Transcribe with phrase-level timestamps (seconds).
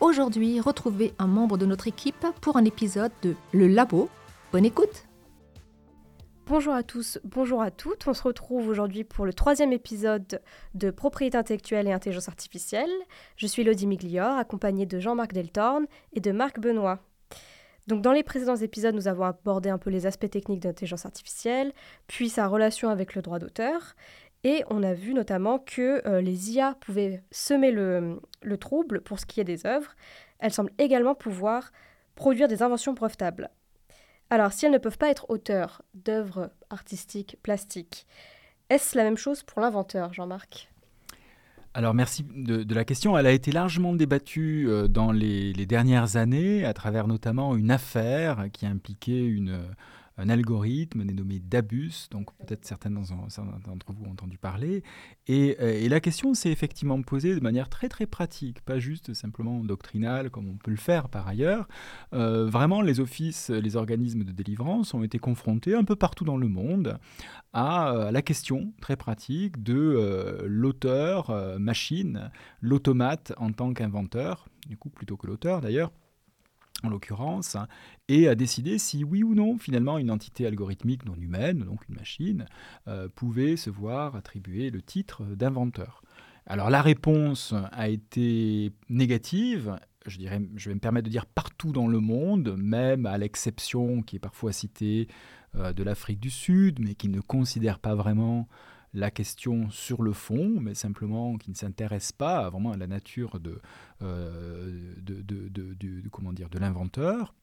[0.00, 4.08] Aujourd'hui, retrouvez un membre de notre équipe pour un épisode de Le Labo.
[4.52, 5.06] Bonne écoute
[6.46, 8.06] Bonjour à tous, bonjour à toutes.
[8.06, 10.42] On se retrouve aujourd'hui pour le troisième épisode
[10.74, 12.90] de Propriété intellectuelle et intelligence artificielle.
[13.36, 16.98] Je suis Lodi Miglior, accompagnée de Jean-Marc Deltorne et de Marc Benoît.
[17.86, 21.72] Donc, dans les précédents épisodes, nous avons abordé un peu les aspects techniques d'intelligence artificielle,
[22.06, 23.94] puis sa relation avec le droit d'auteur.
[24.44, 29.18] Et on a vu notamment que euh, les IA pouvaient semer le, le, trouble pour
[29.18, 29.96] ce qui est des œuvres.
[30.38, 31.72] Elles semblent également pouvoir
[32.14, 33.48] produire des inventions brevetables.
[34.28, 38.06] Alors, si elles ne peuvent pas être auteurs d'œuvres artistiques, plastiques,
[38.68, 40.68] est-ce la même chose pour l'inventeur, Jean-Marc?
[41.76, 43.18] Alors merci de, de, la question.
[43.18, 47.72] Elle a été largement débattue euh, dans les, les, dernières années, à travers notamment une
[47.72, 49.60] affaire qui impliquait une,
[50.16, 54.82] un algorithme dénommé Dabus, donc peut-être certains d'entre vous ont entendu parler.
[55.26, 59.14] Et, euh, et la question s'est effectivement posée de manière très très pratique, pas juste
[59.14, 61.68] simplement doctrinale comme on peut le faire par ailleurs.
[62.12, 66.36] Euh, vraiment, les offices, les organismes de délivrance ont été confrontés un peu partout dans
[66.36, 66.98] le monde
[67.52, 74.48] à, à la question très pratique de euh, l'auteur euh, machine, l'automate en tant qu'inventeur,
[74.68, 75.92] du coup plutôt que l'auteur d'ailleurs
[76.84, 77.56] en l'occurrence,
[78.08, 81.96] et à décider si oui ou non, finalement, une entité algorithmique non humaine, donc une
[81.96, 82.46] machine,
[82.88, 86.02] euh, pouvait se voir attribuer le titre d'inventeur.
[86.46, 92.00] Alors la réponse a été négative, je, vais me permettre de dire partout dans le
[92.00, 95.08] monde, même à l'exception qui est parfois citée
[95.56, 98.46] euh, de l'Afrique du Sud, mais qui ne considère pas vraiment
[98.94, 103.40] la question sur le fond, mais simplement qui ne s'intéresse pas vraiment à la nature
[103.40, 103.60] de,
[104.02, 107.34] euh, de, de, comment dire, de l'inventeur.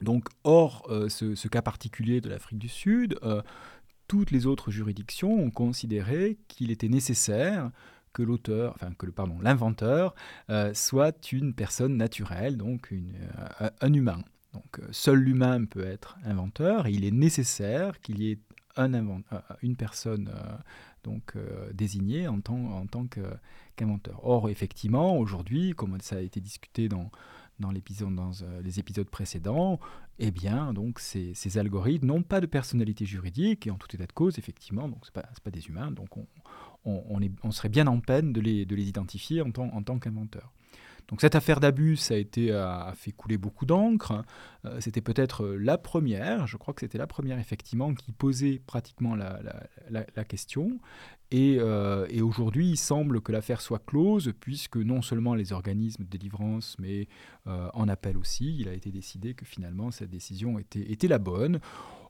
[0.00, 3.42] Donc, hors euh, ce, cas particulier de l'Afrique du Sud, euh,
[4.08, 7.70] toutes les autres juridictions ont considéré qu'il était nécessaire
[8.14, 10.14] que l'auteur, enfin que le pardon, l'inventeur
[10.74, 12.92] soit une personne naturelle, donc
[13.80, 14.18] un humain.
[14.52, 18.38] Donc, seul l'humain peut être inventeur et il est nécessaire qu'il y ait
[18.76, 19.22] un invent,
[19.62, 20.56] une personne euh,
[21.04, 24.20] donc euh, désignée en tant, en tant qu'inventeur.
[24.24, 27.10] Or, effectivement, aujourd'hui, comme ça a été discuté dans,
[27.60, 29.80] dans, dans euh, les épisodes précédents,
[30.18, 34.12] eh bien, donc, ces, algorithmes n'ont pas de personnalité juridique et en tout état de
[34.12, 36.26] cause, effectivement, donc c'est pas, pas des humains, donc on,
[36.84, 40.52] on, serait bien en peine de les, de les identifier en tant, en tant qu'inventeur.
[41.08, 44.24] Donc cette affaire d'abus a, été, a fait couler beaucoup d'encre.
[44.64, 49.14] Euh, c'était peut-être la première, je crois que c'était la première effectivement, qui posait pratiquement
[49.14, 49.40] la,
[49.90, 50.78] la, question.
[51.30, 56.04] Et, euh, et aujourd'hui, il semble que l'affaire soit close, puisque non seulement les organismes
[56.04, 57.08] de délivrance, mais
[57.46, 61.18] euh, en appel aussi, il a été décidé que finalement cette décision était, était la
[61.18, 61.60] bonne.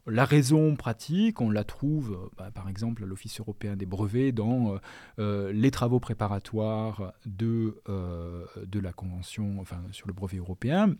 [0.06, 4.78] La raison pratique, on la trouve bah, par exemple à l'Office européen des brevets dans
[5.20, 10.96] euh, les travaux préparatoires de, euh, la Convention sur le brevet européen,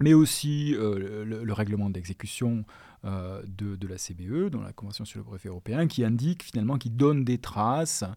[0.00, 2.64] mais aussi euh, le, le, règlement d'exécution
[3.04, 6.76] euh, de, de, la CBE, dans la Convention sur le brevet européen, qui indique finalement,
[6.76, 8.08] qui donne des traces, euh,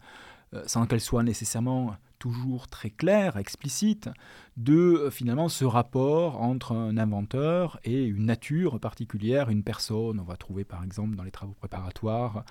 [0.66, 4.10] sans qu'elles soient nécessairement toujours très clair, explicite,
[4.58, 10.20] de euh, finalement ce rapport entre un inventeur et une nature particulière, une personne.
[10.20, 12.44] On va trouver par exemple dans les travaux préparatoires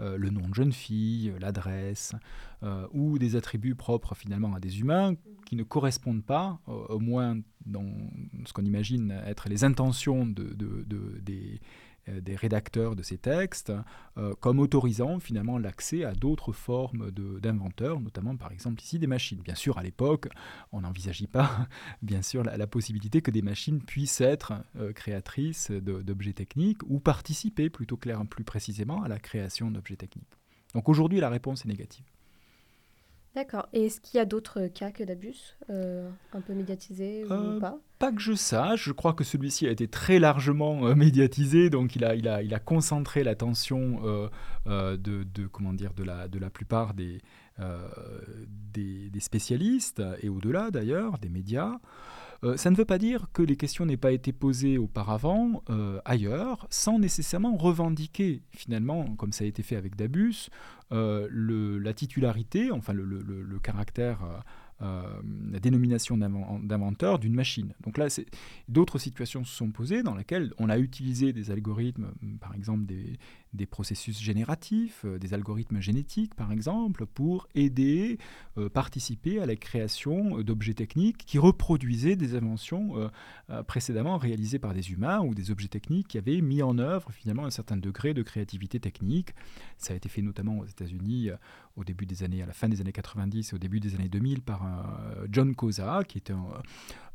[0.00, 2.14] euh, le nom de jeune fille, l'adresse,
[2.62, 5.14] euh, ou des attributs propres finalement à des humains
[5.46, 7.92] qui ne correspondent pas, euh, au moins dans
[8.44, 13.18] ce qu'on imagine être les intentions de, de, de, des euh, des rédacteurs de ces
[13.18, 13.72] textes
[14.18, 19.40] euh, comme autorisant finalement l'accès à d'autres formes d'inventeurs, notamment par exemple ici des machines.
[19.40, 20.28] Bien sûr, à l'époque,
[20.72, 21.68] on n'envisageait pas
[22.02, 27.00] bien sûr la, la, possibilité que des machines puissent être euh, créatrices d'objets techniques ou
[27.00, 30.38] participer plutôt clair, plus précisément à la création d'objets techniques.
[30.74, 32.04] Donc aujourd'hui, la réponse est négative.
[33.34, 33.66] D'accord.
[33.72, 37.60] Et est-ce qu'il y a d'autres cas que d'abus, euh, un peu médiatisés euh, ou
[37.60, 37.78] pas?
[37.98, 38.84] Pas que je sache.
[38.84, 42.42] Je crois que celui-ci a été très largement euh, médiatisé, donc il a, il a,
[42.42, 44.28] il a concentré l'attention euh,
[44.66, 47.22] euh, de, de, comment dire, de, la, de la plupart des,
[48.74, 51.78] des, des, spécialistes, et au-delà d'ailleurs, des médias.
[52.44, 56.00] Euh, ça ne veut pas dire que les questions n'aient pas été posées auparavant euh,
[56.04, 60.50] ailleurs, sans nécessairement revendiquer finalement, comme ça a été fait avec Dabus,
[60.90, 61.28] euh,
[61.80, 64.42] la titularité, enfin le caractère
[64.82, 67.74] la dénomination d'inventeur d'une machine.
[67.82, 68.08] Donc là,
[68.68, 73.18] d'autres situations se sont posées dans lesquelles on a utilisé des algorithmes, par exemple des,
[73.52, 78.18] des processus génératifs, euh, des algorithmes génétiques par exemple, pour aider,
[78.58, 83.10] euh, participer à la création euh, d'objets techniques qui reproduisaient des inventions
[83.66, 87.44] précédemment réalisées par des humains ou des objets techniques qui avaient mis en œuvre finalement
[87.44, 89.34] un certain degré de créativité technique.
[89.76, 91.30] Ça a été fait notamment aux États-Unis
[91.76, 94.08] au début des années, à la fin des années 90 et au début des années
[94.08, 94.62] 2000 par
[95.30, 96.34] John Cosa, qui était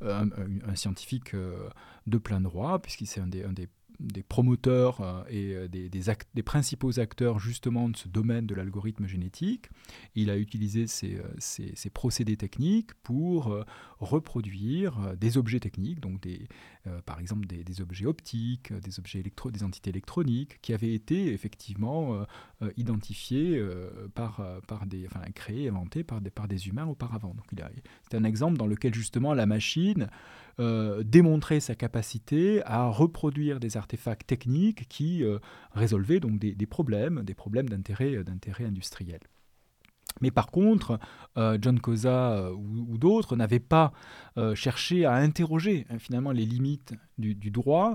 [0.01, 3.68] un, scientifique de plein droit, puisqu'il c'est un des, un des
[4.00, 9.70] des promoteurs euh, et euh, des, principaux acteurs justement de ce domaine de l'algorithme génétique.
[10.16, 13.66] Il a utilisé ces, euh, procédés techniques pour
[14.00, 16.48] reproduire des objets techniques, donc des,
[17.06, 22.26] par exemple des, objets optiques, des objets électro, des entités électroniques qui avaient été effectivement
[22.76, 23.62] identifiés
[24.14, 27.34] par, par des, enfin créés, inventés par des, par des humains auparavant.
[27.34, 27.46] Donc
[28.10, 30.10] c'est un exemple dans lequel justement la machine
[30.59, 35.38] euh, démontrer sa capacité à reproduire des artefacts techniques qui euh,
[35.74, 39.19] résolvaient donc des, problèmes, des problèmes d'intérêt, euh, industriel.
[40.19, 41.00] Mais par contre,
[41.36, 43.94] John Cosa ou, d'autres n'avaient pas
[44.56, 47.94] cherché à interroger hein, finalement les limites du droit,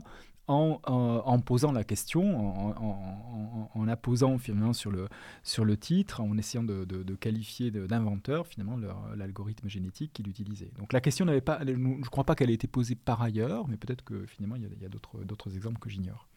[0.48, 5.08] en, posant la question, en, en, la posant finalement sur le,
[5.42, 8.76] sur le titre, en essayant de, qualifier d'inventeur finalement
[9.16, 10.70] l'algorithme génétique qu'il utilisait.
[10.78, 13.68] Donc la question n'avait pas, je ne crois pas qu'elle ait été posée par ailleurs,
[13.68, 16.28] mais peut-être que finalement il y a, a d'autres exemples que j'ignore.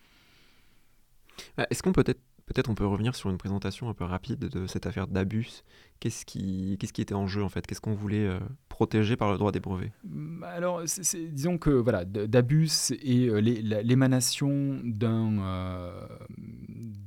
[1.58, 4.40] Bah, est-ce qu'on peut être Peut-être on peut revenir sur une présentation un peu rapide
[4.40, 5.64] de cette affaire d'abus.
[6.00, 7.66] Qu'est-ce qui, qu'est-ce qui était en jeu en fait?
[7.66, 8.40] Qu'est-ce qu'on voulait euh,
[8.70, 9.92] protéger par le droit des brevets?
[10.04, 16.08] Mmh, Alors, disons que voilà, d'abus et euh, l'émanation d'un, euh,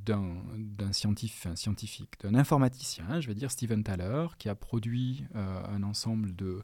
[0.05, 6.63] d'un, scientifique, d'un informaticien, je vais dire Steven Thaler, qui a produit un ensemble de,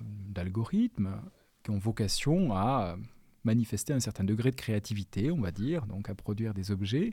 [0.00, 1.20] d'algorithmes
[1.62, 2.96] qui ont vocation à
[3.44, 7.12] manifester un certain degré de créativité, on va dire, donc à produire des objets.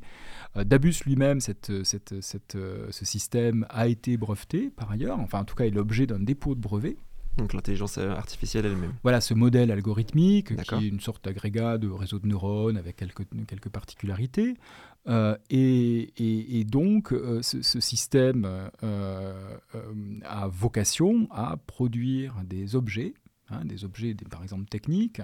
[0.55, 5.39] Euh, Dabus lui-même, cette, cette, cette, euh, ce système a été breveté par ailleurs, enfin
[5.39, 6.97] en tout cas est l'objet d'un dépôt de brevet.
[7.37, 8.93] Donc l'intelligence artificielle elle-même.
[9.03, 13.27] Voilà, ce modèle algorithmique qui est une sorte d'agrégat de réseau de neurones avec quelques,
[13.47, 14.55] quelques particularités.
[15.07, 23.13] Euh, et, et, donc ce, ce, système a vocation à produire des objets,
[23.51, 25.21] hein, des objets par exemple techniques,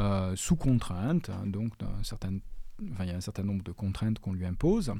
[0.00, 2.38] euh, sous contrainte, hein, donc certain,
[2.80, 4.94] il y a un certain nombre de contraintes qu'on lui impose.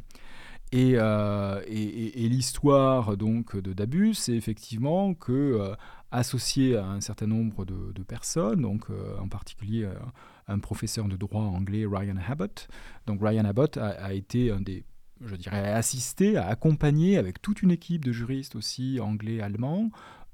[0.72, 5.74] Et, euh, l'histoire donc de Dabus, c'est effectivement que euh,
[6.10, 8.88] associé à un certain nombre de, personnes, donc
[9.20, 9.88] en particulier
[10.48, 12.68] un professeur de droit anglais, Ryan Abbott.
[13.06, 14.84] Donc Ryan Abbott a, été un des
[15.24, 19.90] je dirais, assisté, a accompagné avec toute une équipe de juristes aussi anglais, allemands,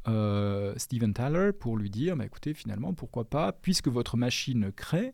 [0.09, 5.11] euh, Steven Tyler pour lui dire, bah, écoutez, finalement, pourquoi pas, puisque votre machine crée,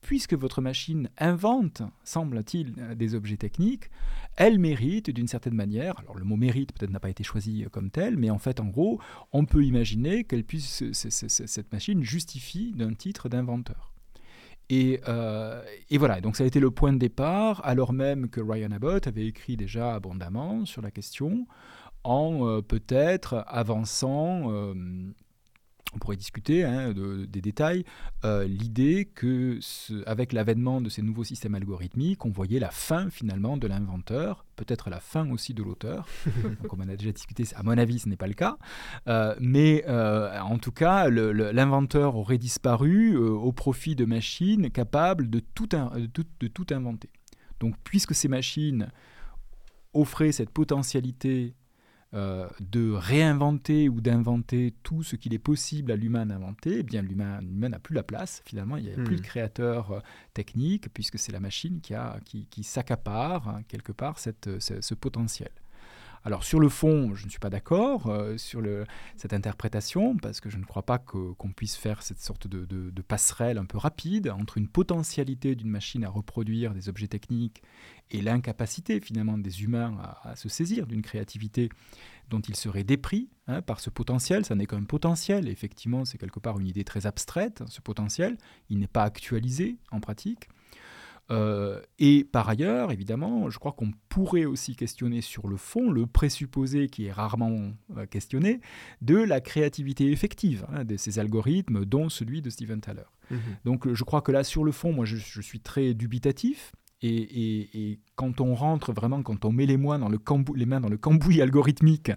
[0.00, 3.90] puisque votre machine invente, semble-t-il, euh, des objets techniques,
[4.36, 7.90] elle mérite d'une certaine manière, alors le mot mérite peut-être n'a pas été choisi comme
[7.90, 9.00] tel, mais en fait, en gros,
[9.32, 13.94] on peut imaginer qu'elle puisse, cette machine justifie d'un titre d'inventeur.
[14.70, 18.40] Et, euh, et, voilà, donc ça a été le point de départ, alors même que
[18.40, 21.46] Ryan Abbott avait écrit déjà abondamment sur la question
[22.04, 24.74] en euh, peut-être avançant euh,
[25.94, 27.84] on pourrait discuter hein, des détails,
[28.24, 29.60] euh, l'idée que
[30.06, 34.90] avec l'avènement de ces nouveaux systèmes algorithmiques, on voyait la fin finalement de l'inventeur, peut-être
[34.90, 36.08] la fin aussi de l'auteur.
[36.68, 38.56] comme on a déjà discuté, à mon avis, ce n'est pas le cas.
[39.38, 46.48] mais en tout cas, l'inventeur aurait disparu au profit de machines capables de tout, de
[46.48, 47.10] tout inventer.
[47.60, 48.88] Donc, puisque ces machines
[49.92, 51.54] offraient cette potentialité
[52.14, 57.02] euh, de réinventer ou d'inventer tout ce qu'il est possible à l'humain d'inventer, eh bien
[57.02, 58.40] l'humain n'a plus la place.
[58.44, 59.24] Finalement, il n'y a plus de hmm.
[59.24, 60.00] créateur euh,
[60.32, 64.94] technique puisque c'est la machine qui, a, qui, qui s'accapare hein, quelque part cette, ce,
[64.94, 65.50] potentiel.
[66.26, 68.62] Alors sur le fond, je ne suis pas d'accord euh, sur
[69.16, 73.58] cette interprétation parce que je ne crois pas qu'on puisse faire cette sorte de, passerelle
[73.58, 77.62] un peu rapide entre une potentialité d'une machine à reproduire des objets techniques
[78.10, 81.68] et l'incapacité finalement des humains à, se saisir d'une créativité
[82.30, 84.46] dont ils seraient dépris hein, par ce potentiel.
[84.46, 85.48] Ça n'est qu'un potentiel.
[85.48, 88.38] Effectivement, c'est quelque part une idée très abstraite, ce potentiel.
[88.70, 90.48] Il n'est pas actualisé en pratique.
[91.30, 96.06] Euh, et par ailleurs, évidemment, je crois qu'on pourrait aussi questionner sur le fond le
[96.06, 98.60] présupposé qui est rarement euh, questionné
[99.00, 103.04] de la créativité effective hein, de ces algorithmes, dont celui de Steven Thaler.
[103.30, 103.38] Mhm.
[103.64, 106.72] Donc je crois que là, sur le fond, moi, je, suis très dubitatif.
[107.06, 110.18] Et, quand on rentre vraiment, quand on met les, mains dans le
[110.54, 112.12] les mains dans le cambouis algorithmique,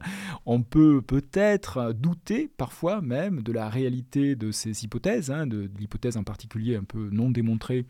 [0.45, 6.15] on peut peut-être douter, parfois même, de la réalité de ces hypothèses, hein, de, l'hypothèse
[6.15, 7.85] en particulier un peu non démontrée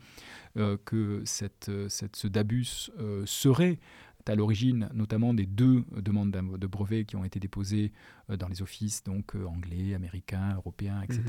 [0.56, 3.78] euh, que cette, cette, ce DABUS euh, serait
[4.26, 7.92] à l'origine notamment des deux demandes de brevets qui ont été déposées
[8.28, 11.22] euh, dans les offices donc anglais, américains, européens, etc.,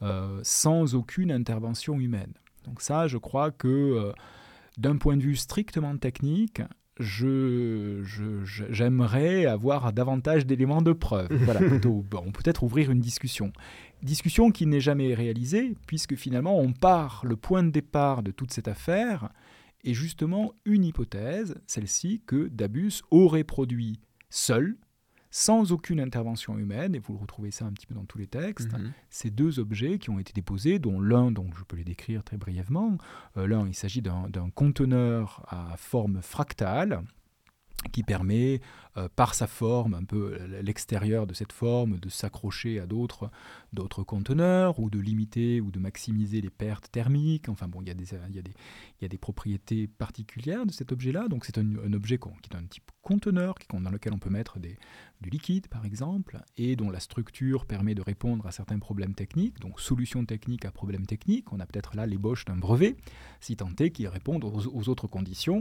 [0.00, 0.40] mhm.
[0.42, 2.32] sans aucune intervention humaine.
[2.64, 4.12] Donc ça, je crois que
[4.76, 6.62] d'un point de vue strictement technique,
[6.98, 8.02] je,
[8.70, 11.28] j'aimerais avoir davantage d'éléments de preuve.
[11.44, 13.52] Voilà, plutôt, bon, peut-être ouvrir une discussion.
[14.02, 18.52] Discussion qui n'est jamais réalisée, puisque finalement, on part, le point de départ de toute
[18.52, 19.30] cette affaire
[19.84, 24.76] est justement une hypothèse, celle-ci, que Dabus aurait produit seul,
[25.36, 28.26] sans aucune intervention humaine, et vous le retrouvez ça un petit peu dans tous les
[28.26, 28.94] textes, mhm.
[29.10, 32.38] ces deux objets qui ont été déposés, dont l'un, donc je peux les décrire très
[32.38, 32.96] brièvement,
[33.36, 37.02] euh, l'un, il s'agit d'un conteneur à forme fractale,
[37.92, 38.62] qui permet,
[38.96, 43.30] euh, par sa forme, un peu l'extérieur de cette forme, de s'accrocher à d'autres,
[43.74, 47.50] d'autres conteneurs, ou de limiter ou de maximiser les pertes thermiques.
[47.50, 48.54] Enfin bon, il y, a des, il y, a des,
[49.00, 51.28] il y a des propriétés particulières de cet objet-là.
[51.28, 55.30] Donc c'est un, objet qui est un type conteneur dans lequel on peut mettre du
[55.30, 59.60] liquide, par exemple, et dont la structure permet de répondre à certains problèmes techniques.
[59.60, 61.52] Donc solution technique à problème technique.
[61.52, 62.96] On a peut-être là l'ébauche d'un brevet,
[63.40, 65.60] si tant est qu'il réponde aux, autres conditions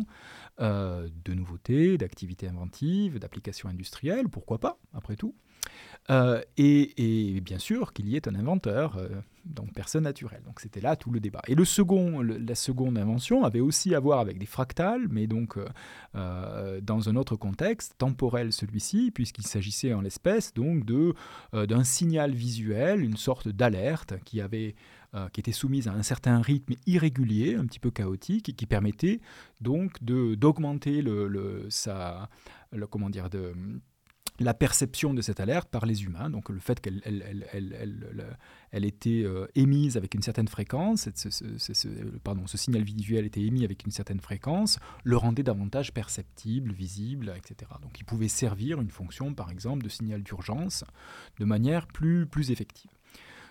[0.59, 5.35] euh, de nouveautés, d'activités inventives, d'applications industrielles, pourquoi pas, après tout.
[6.11, 9.09] Euh, et, bien sûr qu'il y ait un inventeur, euh,
[9.45, 10.41] donc personne naturelle.
[10.45, 11.41] Donc c'était là tout le débat.
[11.47, 15.57] Et le second, la seconde invention avait aussi à voir avec des fractales, mais donc
[16.15, 20.85] euh, dans un autre contexte, temporel celui-ci, puisqu'il s'agissait en l'espèce donc
[21.53, 24.75] d'un signal visuel, une sorte d'alerte qui avait
[25.31, 29.21] qui était soumise à un certain rythme irrégulier, un petit peu chaotique, et qui permettait
[29.61, 32.27] donc d'augmenter le, le, sa,
[32.91, 33.53] comment dire, de,
[34.39, 37.01] la perception de cette alerte par les humains, donc le fait qu'elle
[38.71, 41.87] elle, était euh, émise avec une certaine fréquence, ce,
[42.23, 47.33] pardon, ce signal visuel était émis avec une certaine fréquence, le rendait davantage perceptible, visible,
[47.37, 47.71] etc.
[47.81, 50.83] Donc il pouvait servir une fonction, par exemple, de signal d'urgence
[51.39, 52.91] de manière plus, plus effective.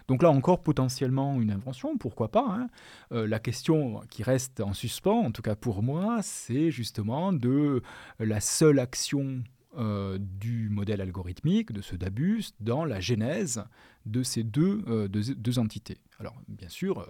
[0.06, 2.46] Donc là encore, potentiellement une invention, pourquoi pas.
[2.46, 2.68] Hein.
[3.12, 7.82] Euh, la question qui reste en suspens, en tout cas pour moi, c'est justement de
[8.18, 9.42] la seule action
[9.76, 13.64] euh, du modèle algorithmique, de ce DABUS, dans la genèse
[14.06, 15.08] de ces deux, euh,
[15.56, 15.98] entités.
[16.20, 17.06] Alors, bien sûr, euh,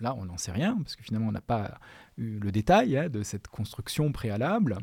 [0.00, 1.78] là, on n'en sait rien, parce que finalement, on n'a pas
[2.18, 4.78] eu le détail hein, de cette construction préalable.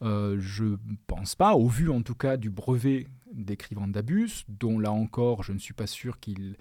[0.00, 4.92] je ne pense pas, au vu en tout cas du brevet d'écrivant DABUS, dont là
[4.92, 6.56] encore, je ne suis pas sûr qu'il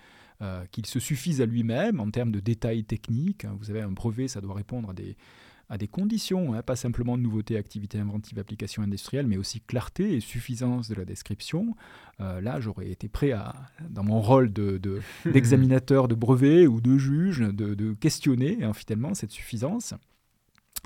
[0.72, 3.46] qu'il se suffise à lui-même en termes de détails techniques.
[3.60, 5.16] Vous avez un brevet, ça doit répondre à des,
[5.72, 10.16] à des conditions, hein, pas simplement de nouveauté, activité inventive, application industrielle, mais aussi clarté
[10.16, 11.78] et suffisance de la description.
[12.20, 13.56] Euh, là, j'aurais été prêt à,
[13.90, 14.52] dans mon rôle
[15.26, 19.94] d'examinateur de, de, brevet ou de juge, de, questionner hein, finalement cette suffisance.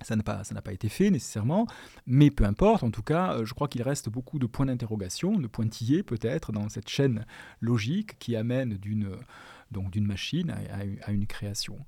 [0.03, 1.65] Ça n'a pas, pas, été fait nécessairement,
[2.05, 5.47] mais peu importe, en tout cas, je crois qu'il reste beaucoup de points d'interrogation, de
[5.47, 7.25] pointillés peut-être dans cette chaîne
[7.59, 11.79] logique qui amène d'une machine à, à, une création.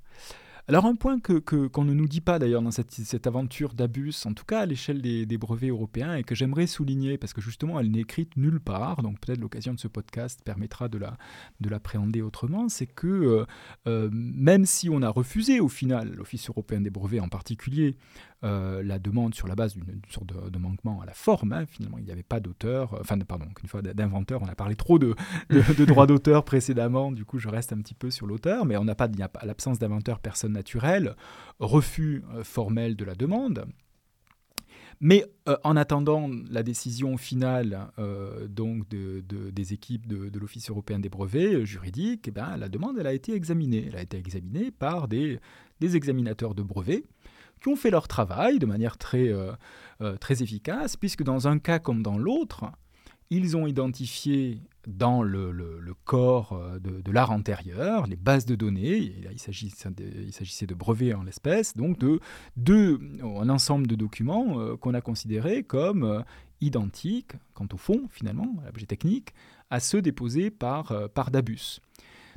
[0.70, 4.34] Alors un point que, qu'on ne nous dit pas d'ailleurs dans cette, aventure d'Abus, en
[4.34, 7.90] tout cas à l'échelle des, brevets européens, et que j'aimerais souligner parce que justement elle
[7.90, 11.18] n'est écrite nulle part, donc peut-être l'occasion de ce podcast permettra de, la,
[11.62, 13.46] de l'appréhender autrement, c'est que euh,
[13.88, 17.96] euh, même si on a refusé au final, l'Office européen des brevets en particulier,
[18.44, 21.54] euh, la demande sur la base d'une sorte de, manquement à la forme.
[21.54, 21.66] Hein.
[21.66, 24.76] Finalement, il n'y avait pas d'auteur, euh, enfin, pardon, une fois d'inventeur, on a parlé
[24.76, 25.16] trop de,
[25.50, 28.84] de, droits d'auteur précédemment, du coup, je reste un petit peu sur l'auteur, mais on
[28.84, 31.16] n'a pas, a pas l'absence d'inventeur personne naturelle,
[31.58, 33.66] refus euh, formel de la demande.
[35.00, 35.26] Mais
[35.64, 37.92] en attendant la décision finale
[38.50, 43.06] donc de, des équipes de, l'Office européen des brevets juridiques, eh ben, la demande elle
[43.06, 43.86] a été examinée.
[43.90, 45.40] Elle a été examinée par des,
[45.80, 47.04] des examinateurs de brevets
[47.62, 49.52] qui ont fait leur travail de manière très, euh,
[50.02, 52.66] euh, très efficace, puisque dans un cas comme dans l'autre,
[53.30, 59.14] ils ont identifié dans le, le, corps euh, de, l'art antérieur, les bases de données,
[59.32, 62.20] il s'agissait de, brevets en l'espèce, donc de,
[63.22, 66.24] un ensemble de documents qu'on a considérés comme
[66.62, 69.34] identiques, quant au fond finalement, à l'objet technique,
[69.70, 71.82] à ceux déposés par, par Dabus.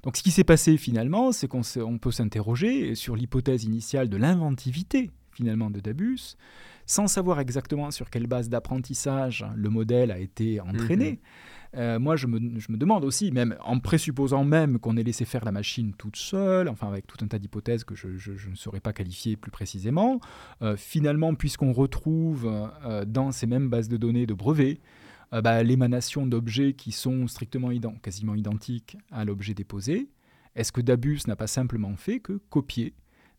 [0.02, 1.62] Donc ce qui s'est passé finalement, c'est qu'on
[2.00, 6.36] peut s'interroger sur l'hypothèse initiale de l'inventivité finalement de Dabus,
[6.86, 11.12] sans savoir exactement sur quelle base d'apprentissage le modèle a été entraîné.
[11.12, 11.18] Mhm.
[11.76, 15.24] Euh, moi, je me, je me demande aussi, même en présupposant même qu'on ait laissé
[15.24, 18.50] faire la machine toute seule, enfin avec tout un tas d'hypothèses que je, je- je
[18.50, 20.18] ne saurais pas qualifier plus précisément,
[20.62, 22.50] euh, finalement, puisqu'on retrouve
[22.84, 24.80] euh, dans ces mêmes bases de données de brevets
[25.32, 30.08] euh, bah, l'émanation d'objets qui sont strictement ident- quasiment identiques à l'objet déposé,
[30.56, 32.94] est-ce que Dabus n'a pas simplement fait que copier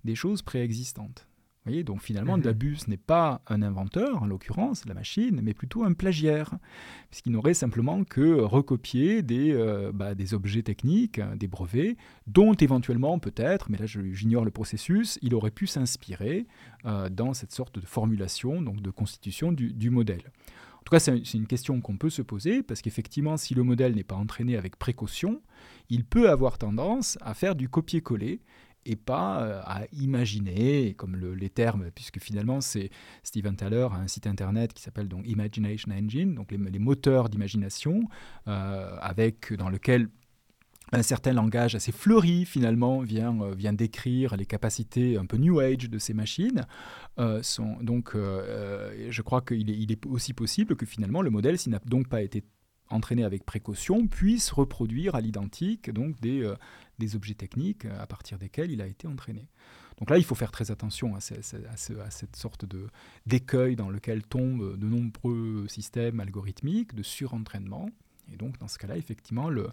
[0.05, 1.27] des choses préexistantes?
[1.63, 2.43] Vous voyez, donc finalement, Mhm.
[2.43, 6.57] Dabus n'est pas un inventeur, en l'occurrence, la machine, mais plutôt un plagiaire,
[7.12, 12.53] puisqu'il n'aurait simplement que recopié des, euh, bah, des objets techniques, euh, des brevets, dont
[12.55, 16.48] éventuellement, peut-être, mais là j'ignore le processus, il aurait pu s'inspirer
[16.86, 20.31] euh, dans cette sorte de formulation, donc de constitution du, du modèle.
[21.00, 24.57] C'est une question qu'on peut se poser, parce qu'effectivement, si le modèle n'est pas entraîné
[24.57, 25.41] avec précaution,
[25.89, 28.41] il peut avoir tendance à faire du copier-coller
[28.86, 32.89] et pas euh, à imaginer, comme le- les termes, puisque finalement, c'est
[33.24, 37.29] Steven Thaler a un site internet qui s'appelle donc Imagination Engine, donc les, les moteurs
[37.29, 38.01] d'imagination,
[38.48, 40.10] euh, avec dans lequel
[40.93, 45.60] un certain langage assez fleuri finalement vient, euh, vient décrire les capacités un peu New
[45.60, 46.65] Age de ces machines.
[47.17, 51.29] Euh, sont, donc euh, je crois qu'il est, il est aussi possible que finalement le
[51.29, 52.43] modèle, s'il n'a donc pas été
[52.89, 56.53] entraîné avec précaution, puisse reproduire à l'identique donc des,
[57.00, 59.48] des objets techniques à partir desquels il a été entraîné.
[59.98, 61.36] Donc là, il faut faire très attention à ce-
[62.00, 62.88] à cette sorte de
[63.27, 67.89] d'écueil dans lequel tombent de nombreux systèmes algorithmiques de surentraînement.
[68.33, 69.69] Et donc, dans ce cas-là, effectivement, le,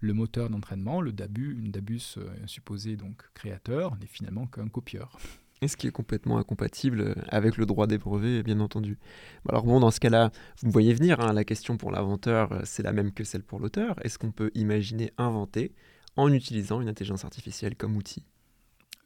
[0.00, 5.18] le moteur d'entraînement, le DABU, une DABUS euh, supposé donc créateur, n'est finalement qu'un copieur.
[5.62, 8.98] Et ce qui est complètement incompatible avec le droit des brevets, bien entendu.
[9.46, 12.60] Alors bon, dans ce cas-là, vous me voyez venir, hein, la question pour l'inventeur, euh,
[12.64, 13.96] c'est la même que celle pour l'auteur.
[14.04, 15.74] Est-ce qu'on peut imaginer inventer
[16.16, 18.24] en utilisant une intelligence artificielle comme outil?
[18.24, 18.39] Euh,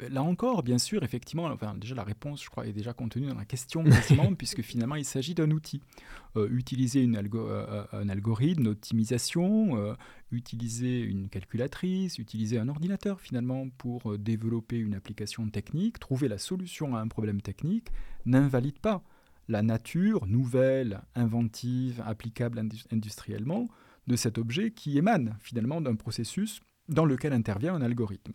[0.00, 3.44] Là encore, bien sûr, effectivement, déjà la réponse, je crois, est déjà contenue dans la
[3.44, 3.84] question
[4.38, 5.80] puisque finalement, il s'agit d'un outil.
[6.36, 9.94] Euh, utiliser euh, un algorithme d'optimisation, euh,
[10.32, 16.96] utiliser une calculatrice, utiliser un ordinateur finalement pour développer une application technique, trouver la solution
[16.96, 17.88] à un problème technique,
[18.26, 19.04] n'invalide pas
[19.46, 23.68] la nature nouvelle, inventive, applicable indus- industriellement
[24.08, 28.32] de cet objet qui émane finalement d'un processus dans lequel intervient un algorithme.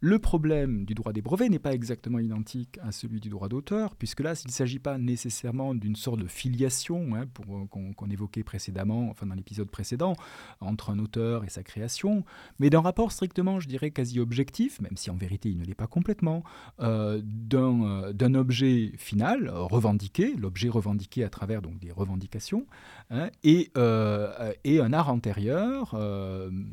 [0.00, 3.96] Le problème du droit des brevets n'est pas exactement identique à celui du droit d'auteur,
[3.96, 8.44] puisque là, s'il ne s'agit pas nécessairement d'une sorte de filiation, hein, euh, qu'on, évoquait
[8.44, 10.14] précédemment, enfin dans l'épisode précédent,
[10.60, 12.24] entre un auteur et sa création,
[12.60, 15.74] mais d'un rapport strictement, je dirais, quasi objectif, même si en vérité il ne l'est
[15.74, 16.44] pas complètement,
[16.78, 22.66] euh, d'un, euh, d'un objet final, revendiqué, l'objet revendiqué à travers donc, des revendications,
[23.10, 25.98] hein, et, un art antérieur,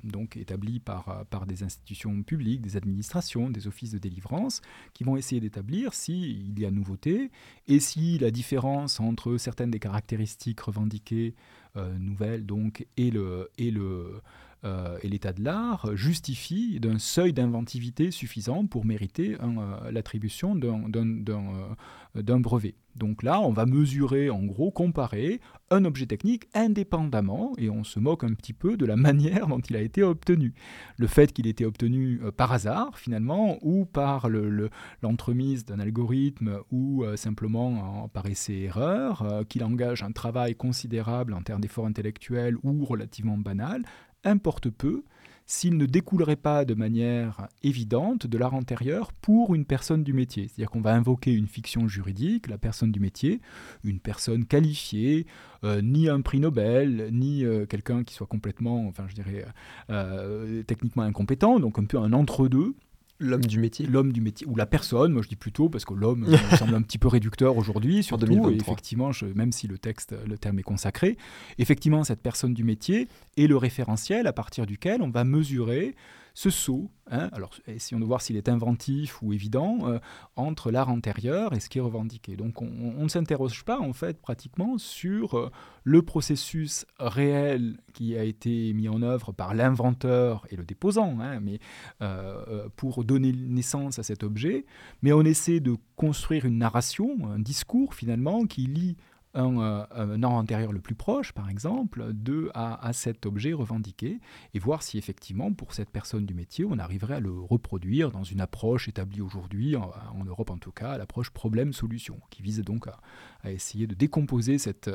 [0.03, 3.14] donc établi par, par des institutions publiques, des administrations,
[3.49, 4.61] des offices de délivrance,
[4.93, 7.31] qui vont essayer d'établir s'il y a nouveauté
[7.67, 11.35] et si la différence entre certaines des caractéristiques revendiquées
[11.77, 13.11] euh, nouvelles donc, et
[13.57, 14.21] et le,
[14.65, 22.21] euh, et l'état de l'art justifie d'un seuil d'inventivité suffisant pour mériter euh, l'attribution euh,
[22.21, 22.75] d'un brevet.
[22.95, 27.99] Donc là, on va mesurer, en gros, comparer un objet technique indépendamment, et on se
[27.99, 30.53] moque un petit peu de la manière dont il a été obtenu.
[30.97, 34.69] Le fait qu'il ait été obtenu par hasard, finalement, ou par le, le-
[35.01, 41.59] l'entremise d'un algorithme, ou simplement en- par essai-erreur, qu'il engage un travail considérable en termes
[41.61, 43.83] d'efforts intellectuels ou relativement banal,
[44.25, 45.03] importe peu
[45.47, 50.47] s'il ne découlerait pas de manière évidente de l'art antérieur pour une personne du métier.
[50.47, 53.41] C'est-à-dire qu'on va invoquer une fiction juridique, la personne du métier,
[53.83, 55.27] une personne qualifiée,
[55.63, 59.45] euh, ni un prix Nobel, ni euh, quelqu'un qui soit complètement, enfin je dirais,
[59.91, 62.75] euh, techniquement incompétent, donc un peu un entre-deux,
[63.19, 63.87] L'homme du métier.
[63.87, 66.57] l'homme du métier, ou la personne, moi je dis plutôt, parce que l'homme euh, me
[66.57, 68.51] semble un petit peu réducteur aujourd'hui, surtout, 2023.
[68.51, 71.17] et effectivement, je- même si le texte, le terme est consacré,
[71.57, 75.95] effectivement, cette personne du métier est le référentiel à partir duquel on va mesurer
[76.37, 79.99] ce saut, hein, alors essayons de voir s'il est inventif ou évident, euh,
[80.35, 82.35] entre l'art antérieur et ce qui est revendiqué.
[82.35, 82.67] Donc on,
[83.01, 85.49] ne s'interroge pas en fait pratiquement sur euh,
[85.85, 91.39] le processus réel qui a été mis en œuvre par l'inventeur et le déposant, hein,
[91.39, 91.59] mais
[92.01, 94.65] euh, pour donner naissance à cet objet,
[95.01, 98.97] mais on essaie de construire une narration, un discours finalement qui lie
[99.35, 103.53] un, euh, un art antérieur le plus proche, par exemple, de, à, à cet objet
[103.53, 104.19] revendiqué,
[104.53, 108.23] et voir si effectivement, pour cette personne du métier, on arriverait à le reproduire dans
[108.23, 109.91] une approche établie aujourd'hui, en,
[110.25, 114.89] Europe en tout cas, l'approche problème-solution, qui vise donc à, essayer de décomposer cette,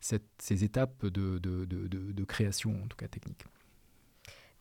[0.00, 3.44] ces étapes de- de- de création, en tout cas technique.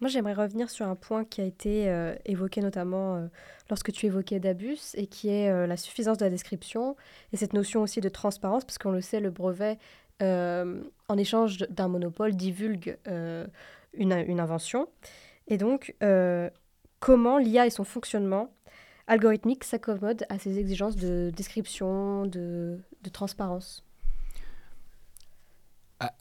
[0.01, 3.27] Moi, j'aimerais revenir sur un point qui a été euh, évoqué notamment euh,
[3.69, 6.95] lorsque tu évoquais d'abus et qui est euh, la suffisance de la description
[7.33, 9.77] et cette notion aussi de transparence, parce qu'on le sait, le brevet,
[10.21, 12.97] en échange d'un monopole, divulgue
[13.93, 14.89] une, invention.
[15.47, 15.95] Et donc,
[16.99, 18.51] comment l'IA et son fonctionnement
[19.07, 23.85] algorithmique s'accommodent à ces exigences de description, de, de transparence?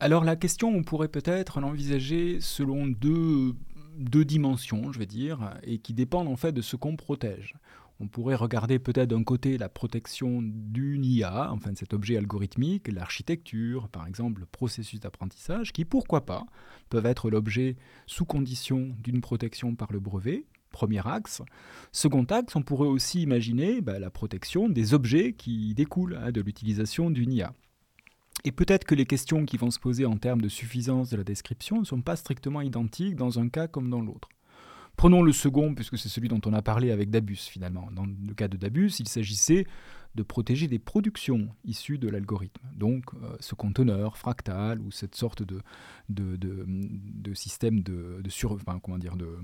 [0.01, 3.55] Alors la question, on pourrait peut-être l'envisager selon deux,
[3.99, 7.55] deux dimensions, je vais dire, et qui dépendent en fait de ce qu'on protège.
[8.01, 12.87] On pourrait regarder peut-être d'un côté la protection d'une IA, enfin de cet objet algorithmique,
[12.89, 16.47] l'architecture, par exemple le processus d'apprentissage, qui pourquoi pas
[16.91, 21.43] peuvent être l'objet sous condition d'une protection par le brevet, premier axe.
[21.91, 26.41] Second axe, on pourrait aussi imaginer bah, la protection des objets qui découlent hein, de
[26.41, 27.53] l'utilisation d'une IA.
[28.44, 31.24] Et peut-être que les questions qui vont se poser en termes de suffisance de la
[31.24, 34.29] description ne sont pas strictement identiques dans un cas comme dans l'autre.
[34.96, 37.88] Prenons le second, puisque c'est celui dont on a parlé avec Dabus finalement.
[37.92, 39.64] Dans le cas de Dabus, il s'agissait
[40.14, 42.66] de protéger des productions issues de l'algorithme.
[42.74, 45.61] Donc euh, ce conteneur fractal ou cette sorte de,
[46.09, 49.38] de, de, système de, sur, comment dire, de,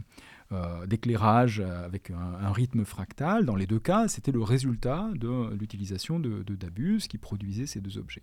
[0.51, 3.45] euh, d'éclairage avec un, rythme fractal.
[3.47, 7.99] Dans les deux cas, c'était le résultat de l'utilisation de, Dabus qui produisait ces deux
[7.99, 8.23] objets.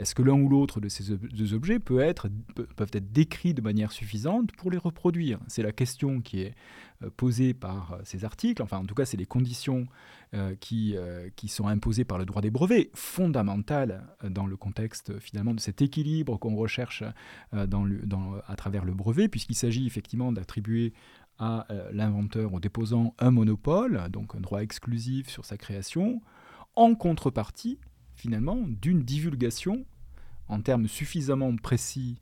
[0.00, 2.28] Est-ce que l'un ou l'autre de ces deux objets peut être,
[2.76, 5.38] peuvent être décrits de manière suffisante pour les reproduire?
[5.46, 6.54] C'est la question qui est
[7.02, 8.62] euh, posée par ces articles.
[8.62, 9.86] Enfin, en tout cas, c'est les conditions
[10.34, 10.96] euh, qui,
[11.48, 16.38] sont imposées par le droit des brevets, fondamentales dans le contexte finalement de cet équilibre
[16.38, 17.02] qu'on recherche
[17.52, 20.92] à travers le brevet, puisqu'il s'agit effectivement d'attribuer
[21.40, 26.20] à euh, l'inventeur en déposant un monopole, donc un droit exclusif sur sa création,
[26.76, 27.78] en contrepartie,
[28.20, 29.84] finalement, d'une divulgation
[30.48, 32.20] en termes suffisamment précis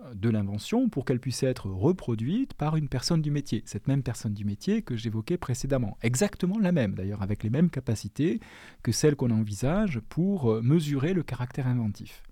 [0.00, 4.02] euh, de l'invention pour qu'elle puisse être reproduite par une personne du métier, cette même
[4.02, 5.96] personne du métier que j'évoquais précédemment.
[6.02, 8.40] Exactement la même, d'ailleurs, avec les mêmes capacités
[8.82, 12.22] que celles qu'on envisage pour euh, mesurer le caractère inventif.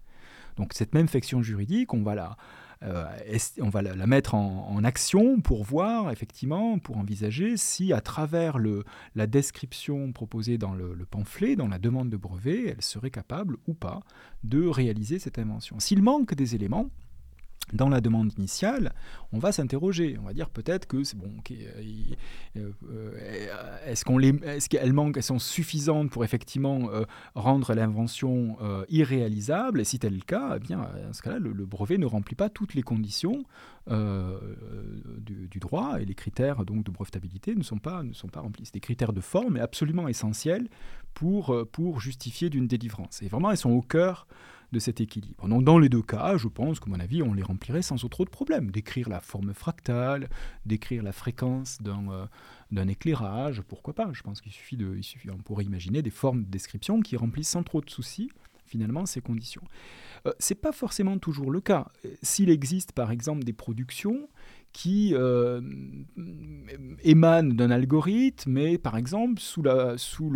[0.57, 2.37] Donc cette même fiction juridique, on va la,
[2.83, 8.59] on va la, mettre en, action pour voir, effectivement, pour envisager si à travers
[9.15, 13.75] la description proposée dans le, pamphlet, dans la demande de brevet, elle serait capable ou
[13.75, 14.01] pas
[14.45, 15.79] de réaliser cette invention.
[15.81, 16.91] S'il manque des éléments,
[17.73, 18.93] dans la demande initiale,
[19.33, 20.17] on va s'interroger.
[20.21, 21.33] On va dire peut-être que c'est bon.
[21.51, 27.05] Euh, euh, est-ce qu'on les, est-ce qu'elles manquent, elles sont suffisantes pour effectivement euh,
[27.35, 28.57] rendre l'invention
[28.89, 29.81] irréalisable?
[29.81, 32.35] Et si tel est le cas, eh bien, dans ce cas-là, le, brevet ne remplit
[32.35, 33.45] pas toutes les conditions
[33.89, 38.41] du, du, droit et les critères donc de brevetabilité ne sont pas ne sont pas
[38.41, 38.67] remplis.
[38.67, 40.69] C'est des critères de forme, mais absolument essentiels
[41.15, 43.23] pour pour justifier d'une délivrance.
[43.23, 44.27] Et vraiment, elles sont au cœur
[44.73, 45.49] de cet équilibre.
[45.49, 48.25] Donc dans les deux cas, je pense que mon avis, on les remplirait sans trop
[48.25, 48.71] de problèmes.
[48.71, 50.29] D'écrire la forme fractale,
[50.67, 52.27] d'écrire la fréquence euh,
[52.71, 56.45] d'un éclairage, pourquoi pas Je pense qu'il suffit de, suffit, on pourrait imaginer des formes
[56.45, 58.31] de description qui remplissent sans trop de soucis
[58.65, 59.63] finalement ces conditions.
[60.27, 61.89] Euh, Ce n'est pas forcément toujours le cas.
[62.23, 64.29] S'il existe par exemple des productions
[64.73, 65.61] qui euh,
[67.03, 70.31] émane d'un algorithme, mais par exemple euh, sous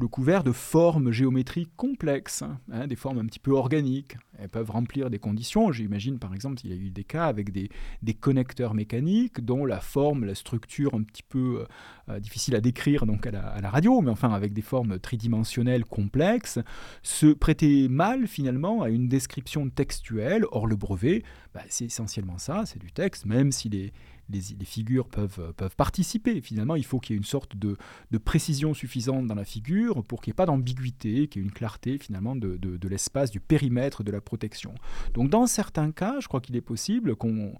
[0.00, 4.16] le couvert de formes géométriques complexes, hein, des formes un petit peu organiques.
[4.38, 5.72] Elles peuvent remplir des conditions.
[5.72, 7.68] J'imagine par exemple s'il y a eu des cas avec des,
[8.02, 11.66] des, connecteurs mécaniques dont la forme, la structure un petit peu
[12.08, 16.58] euh, difficile à décrire donc à la, radio, mais enfin avec des formes tridimensionnelles complexes,
[17.02, 20.44] se prêter mal finalement à une description textuelle.
[20.50, 21.22] Or le brevet,
[21.54, 23.92] bah, c'est essentiellement ça, c'est du texte, même si les,
[24.30, 26.40] les, figures peuvent, peuvent participer.
[26.40, 27.76] Finalement, il faut qu'il y ait une sorte de,
[28.10, 31.48] de, précision suffisante dans la figure pour qu'il n'y ait pas d'ambiguïté, qu'il y ait
[31.48, 34.74] une clarté finalement de, de, l'espace, du périmètre de la protection.
[35.14, 37.54] Donc dans certains cas, je crois qu'il est possible qu'on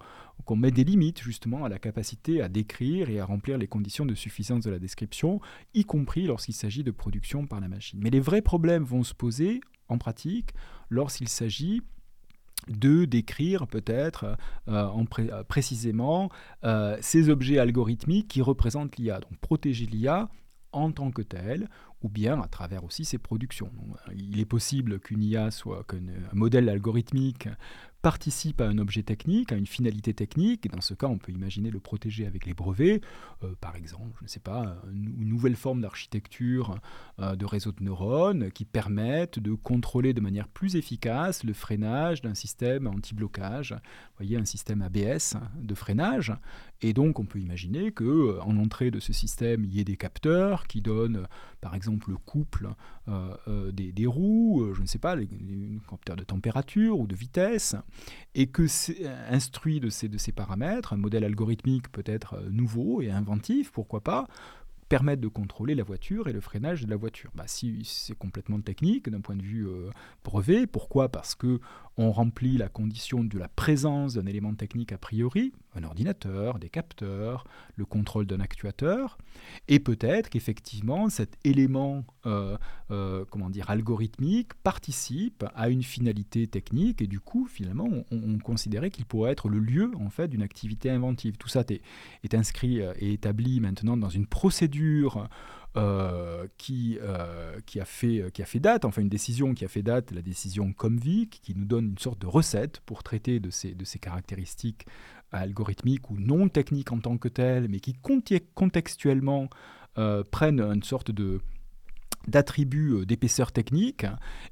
[0.44, 4.04] qu'on mette des limites justement à la capacité à décrire et à remplir les conditions
[4.04, 5.40] de suffisance de la description,
[5.72, 7.98] y compris lorsqu'il s'agit de production par la machine.
[8.02, 10.50] Mais les vrais problèmes vont se poser en pratique
[10.90, 11.82] lorsqu'il s'agit
[12.68, 14.36] de décrire peut-être
[14.68, 14.88] euh,
[15.18, 16.30] euh, précisément
[16.64, 19.20] euh, ces objets algorithmiques qui représentent l'IA.
[19.20, 20.28] Donc protéger l'IA
[20.72, 21.68] en tant que telle,
[22.02, 23.70] ou bien à travers aussi ses productions.
[24.14, 26.00] il est possible qu'une IA soit qu'un
[26.34, 27.48] modèle algorithmique
[28.06, 31.32] participe à un objet technique, à une finalité technique, et dans ce cas, on peut
[31.32, 33.00] imaginer le protéger avec les brevets,
[33.42, 36.78] euh, par exemple, je ne sais pas, une nouvelle forme d'architecture
[37.18, 42.22] euh, de réseau de neurones qui permettent de contrôler de manière plus efficace le freinage
[42.22, 46.32] d'un système anti-blocage, vous voyez, un système ABS de freinage,
[46.82, 49.84] et donc on peut imaginer que euh, en entrée de ce système, il y ait
[49.84, 51.26] des capteurs qui donnent,
[51.60, 52.68] par exemple, le couple
[53.72, 55.28] des, des, roues, je ne sais pas, les,
[55.88, 57.76] capteurs de température ou de vitesse,
[58.34, 58.66] et que
[59.30, 64.26] instruit de ces, de ces paramètres, un modèle algorithmique peut-être nouveau et inventif, pourquoi pas,
[64.88, 67.30] permettre de contrôler la voiture et le freinage de la voiture.
[67.34, 69.90] Bah, si c'est complètement technique d'un point de vue euh,
[70.24, 71.08] brevet, pourquoi?
[71.08, 71.60] Parce que
[71.98, 76.68] on remplit la condition de la présence d'un élément technique a priori, un ordinateur, des
[76.68, 77.44] capteurs,
[77.76, 79.18] le contrôle d'un actuateur,
[79.68, 82.56] et peut-être qu'effectivement cet élément, euh,
[82.90, 88.90] euh, comment dire, algorithmique participe à une finalité technique, et du coup, finalement, on, considérait
[88.90, 91.36] qu'il pourrait être le lieu en fait d'une activité inventive.
[91.36, 91.80] Tout ça est,
[92.22, 95.28] est inscrit et établi maintenant dans une procédure
[95.76, 99.68] euh, qui, euh, qui, a fait, qui a fait date, enfin une décision qui a
[99.68, 103.50] fait date, la décision Comvic, qui nous donne une sorte de recette pour traiter de
[103.50, 104.86] ces, de ces caractéristiques
[105.32, 107.94] algorithmiques ou non techniques en tant que telles, mais qui
[108.54, 109.50] contextuellement
[109.98, 111.40] euh, prennent une sorte de,
[112.26, 114.06] d'attributs euh, d'épaisseur technique.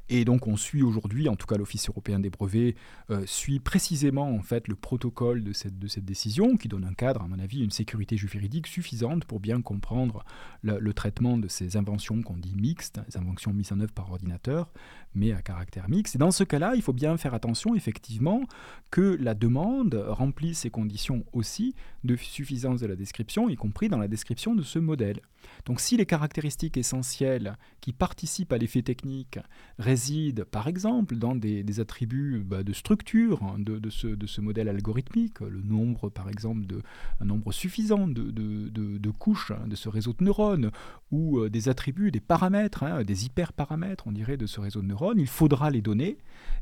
[0.09, 2.75] Et donc on suit aujourd'hui, en tout cas l'Office européen des brevets,
[3.11, 7.29] euh, suit précisément en fait le protocole de cette, décision qui donne un cadre, à
[7.29, 10.25] mon avis, une sécurité juridique suffisante pour bien comprendre
[10.63, 14.71] le, traitement de ces inventions qu'on dit mixtes, les inventions mises en œuvre par ordinateur,
[15.15, 16.17] mais à caractère mixte.
[16.17, 18.43] Et dans ce cas-là, il faut bien faire attention effectivement
[18.91, 23.99] que la demande remplisse ces conditions aussi de suffisance de la description, y compris dans
[23.99, 25.21] la description de ce modèle.
[25.67, 29.39] Donc si les caractéristiques essentielles qui participent à l'effet technique
[29.79, 35.63] résident par exemple dans des, attributs bah, de structure hein, de, ce, modèle algorithmique, le
[35.63, 36.83] nombre par exemple de
[37.21, 40.71] un nombre suffisant de, couches hein, de ce réseau de neurones,
[41.11, 44.87] ou euh, des attributs, des paramètres, hein, des hyperparamètres on dirait de ce réseau de
[44.87, 46.19] neurones, il faudra les donner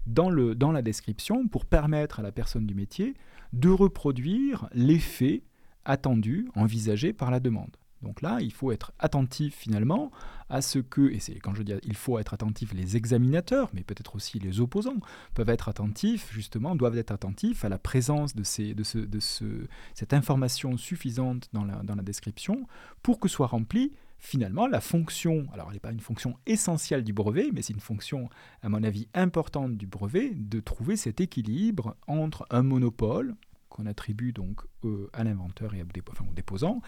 [0.06, 3.14] dans, la description pour permettre à la personne du métier
[3.52, 5.42] de reproduire l'effet
[5.84, 7.76] attendu, envisagé par la demande.
[8.02, 10.10] Donc là, il faut être attentif finalement
[10.48, 13.82] à ce que, et c'est quand je dis il faut être attentif, les examinateurs, mais
[13.82, 15.00] peut-être aussi les opposants,
[15.34, 21.64] peuvent être attentifs, justement, doivent être attentifs à la présence de, cette information suffisante dans
[21.64, 22.66] la description
[23.02, 27.12] pour que soit remplie finalement la fonction, alors elle n'est pas une fonction essentielle du
[27.12, 28.30] brevet, mais c'est une fonction,
[28.62, 33.34] à mon avis, importante du brevet, de trouver cet équilibre entre un monopole,
[33.72, 36.82] qu'on attribue donc euh, à l'inventeur et au déposant,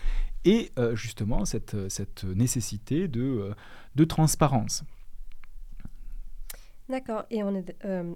[0.45, 3.55] et euh, justement cette, cette nécessité de,
[3.97, 4.85] euh, transparence.
[6.91, 7.25] D'accord.
[7.31, 7.41] Et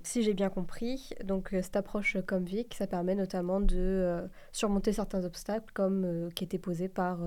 [0.02, 5.24] si j'ai bien compris, donc cette approche comme VIC, ça permet notamment de surmonter certains
[5.24, 7.18] obstacles comme qui étaient posés par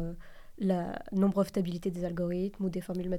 [0.61, 3.09] la non-brevetabilité des algorithmes ou des formules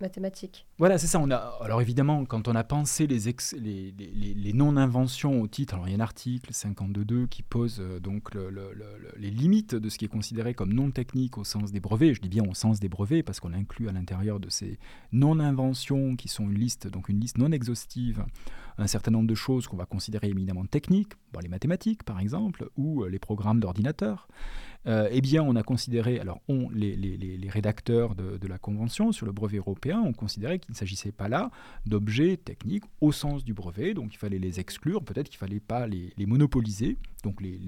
[0.00, 0.66] mathématiques.
[0.76, 1.20] Voilà, c'est ça.
[1.20, 5.94] On a, alors évidemment, quand on a pensé les, non-inventions au titre, alors il y
[5.94, 8.34] a un article 52.2 qui pose euh, donc
[9.16, 12.14] les limites de ce qui est considéré comme non technique au sens des brevets.
[12.14, 14.78] Je dis bien au sens des brevets parce qu'on inclut à l'intérieur de ces
[15.12, 18.24] non-inventions qui sont une liste, donc une liste non exhaustive,
[18.80, 21.12] un certain nombre de choses qu'on va considérer éminemment techniques,
[21.42, 24.28] les mathématiques par exemple, ou euh, les programmes d'ordinateur.
[24.86, 29.26] Euh, eh bien, on a considéré, alors on, les, les, rédacteurs de, la Convention sur
[29.26, 31.50] le brevet européen ont considéré qu'il ne s'agissait pas là
[31.84, 35.60] d'objets techniques au sens du brevet, donc il fallait les exclure, peut-être qu'il ne fallait
[35.60, 37.58] pas les, monopoliser, donc les,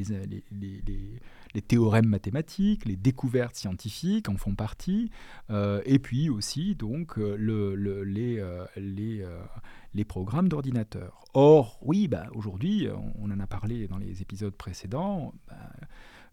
[1.54, 5.10] les, théorèmes mathématiques, les découvertes scientifiques en font partie,
[5.50, 11.24] euh, et puis aussi donc euh, le, les, programmes d'ordinateur.
[11.34, 12.88] Or, oui, bah, aujourd'hui,
[13.18, 15.56] on, en a parlé dans les épisodes précédents, bah,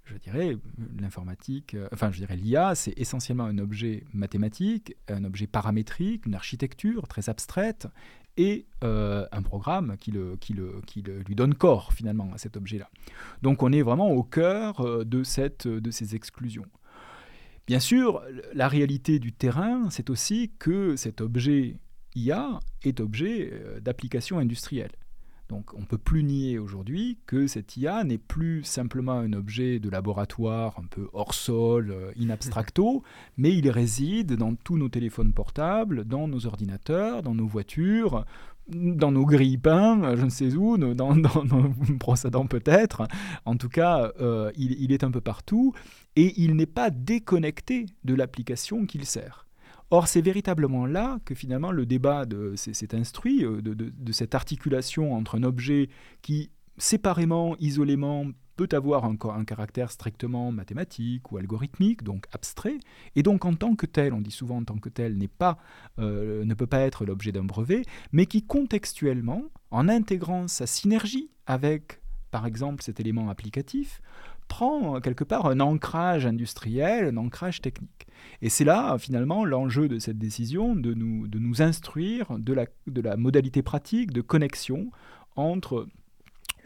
[0.10, 0.58] je dirais,
[1.00, 6.36] l'informatique, euh, enfin, je dirais l'IA, c'est essentiellement un objet mathématique, un objet paramétrique, une
[6.36, 7.88] architecture très abstraite
[8.40, 12.90] et euh, un programme qui, lui donne corps finalement à cet objet-là.
[13.42, 16.66] Donc on est vraiment au cœur euh, de, cette, de ces exclusions.
[17.68, 18.24] Bien sûr,
[18.54, 21.76] la réalité du terrain, c'est aussi que cet objet
[22.16, 24.92] IA est objet d'application industrielle.
[25.50, 29.80] Donc on ne peut plus nier aujourd'hui que cette IA n'est plus simplement un objet
[29.80, 33.04] de laboratoire un peu hors sol, euh, in abstracto,
[33.38, 38.26] mais il réside dans tous nos téléphones portables, dans nos ordinateurs, dans nos voitures,
[38.70, 43.08] dans nos grilles-pains, je ne sais où, dans, nos brosses à dents peut-être.
[43.46, 45.74] En tout cas, euh, il est un peu partout
[46.16, 49.49] et il n'est pas déconnecté de l'application qu'il sert.
[49.92, 52.26] Or, c'est véritablement là que finalement le débat
[52.56, 55.90] s'est instruit, euh, de, cette articulation entre un objet
[56.22, 62.78] qui, séparément, isolément, peut avoir un, un, caractère strictement mathématique ou algorithmique, donc abstrait,
[63.16, 65.58] et donc en tant que tel, on dit souvent en tant que tel, pas,
[65.98, 71.32] euh, ne peut pas être l'objet d'un brevet, mais qui contextuellement, en intégrant sa synergie
[71.46, 74.02] avec, par exemple, cet élément applicatif,
[74.50, 78.08] prend quelque part un ancrage industriel, un ancrage technique.
[78.42, 84.12] Et c'est là, finalement, l'enjeu de cette décision, de nous, instruire de la, modalité pratique
[84.12, 84.92] de connexion
[85.38, 85.88] entre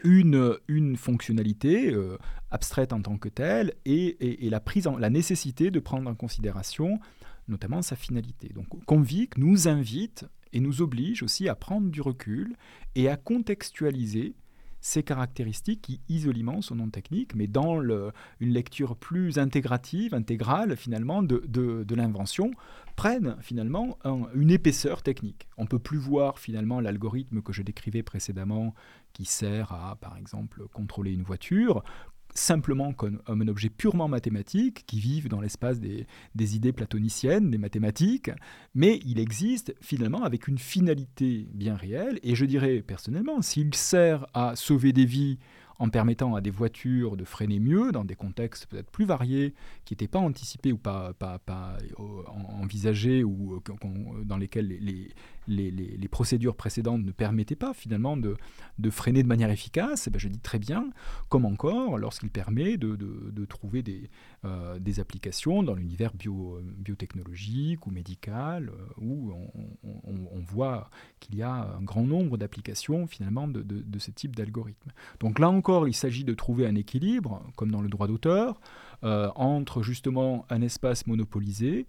[0.02, 2.18] une, fonctionnalité euh,
[2.50, 6.14] abstraite en tant que telle et, et, la, prise en, la nécessité de prendre en
[6.14, 6.98] considération
[7.48, 8.50] notamment sa finalité.
[8.54, 12.56] Donc Convic nous invite et nous oblige aussi à prendre du recul
[12.94, 14.34] et à contextualiser
[14.84, 20.76] ces caractéristiques qui isolement sont non techniques, mais dans le, une lecture plus intégrative, intégrale
[20.76, 22.50] finalement de, de, l'invention,
[22.94, 23.96] prennent finalement
[24.34, 25.48] une épaisseur technique.
[25.56, 28.74] On ne peut plus voir finalement l'algorithme que je décrivais précédemment
[29.14, 31.82] qui sert à, par exemple, contrôler une voiture,
[32.34, 36.06] simplement comme, un objet purement mathématique qui vive dans l'espace des,
[36.56, 38.30] idées platoniciennes, des mathématiques,
[38.74, 44.26] mais il existe finalement avec une finalité bien réelle, et je dirais personnellement, s'il sert
[44.34, 45.38] à sauver des vies
[45.78, 49.94] en permettant à des voitures de freiner mieux dans des contextes peut-être plus variés, qui
[49.94, 52.02] n'étaient pas anticipés ou pas, pas, pas euh,
[52.60, 53.60] envisagés ou euh,
[54.24, 55.10] dans lesquels les,
[55.46, 58.36] les, les, procédures précédentes ne permettaient pas finalement de,
[58.78, 60.90] de freiner de manière efficace, eh ben je dis très bien,
[61.28, 64.10] comme encore lorsqu'il permet de, de, de trouver des,
[64.44, 71.36] euh, des applications dans l'univers bio, biotechnologique ou médical, où on, on, on voit qu'il
[71.36, 74.90] y a un grand nombre d'applications finalement de, de, ce type d'algorithme.
[75.20, 78.60] Donc là encore, il s'agit de trouver un équilibre, comme dans le droit d'auteur,
[79.02, 81.86] euh, entre justement un espace monopolisé,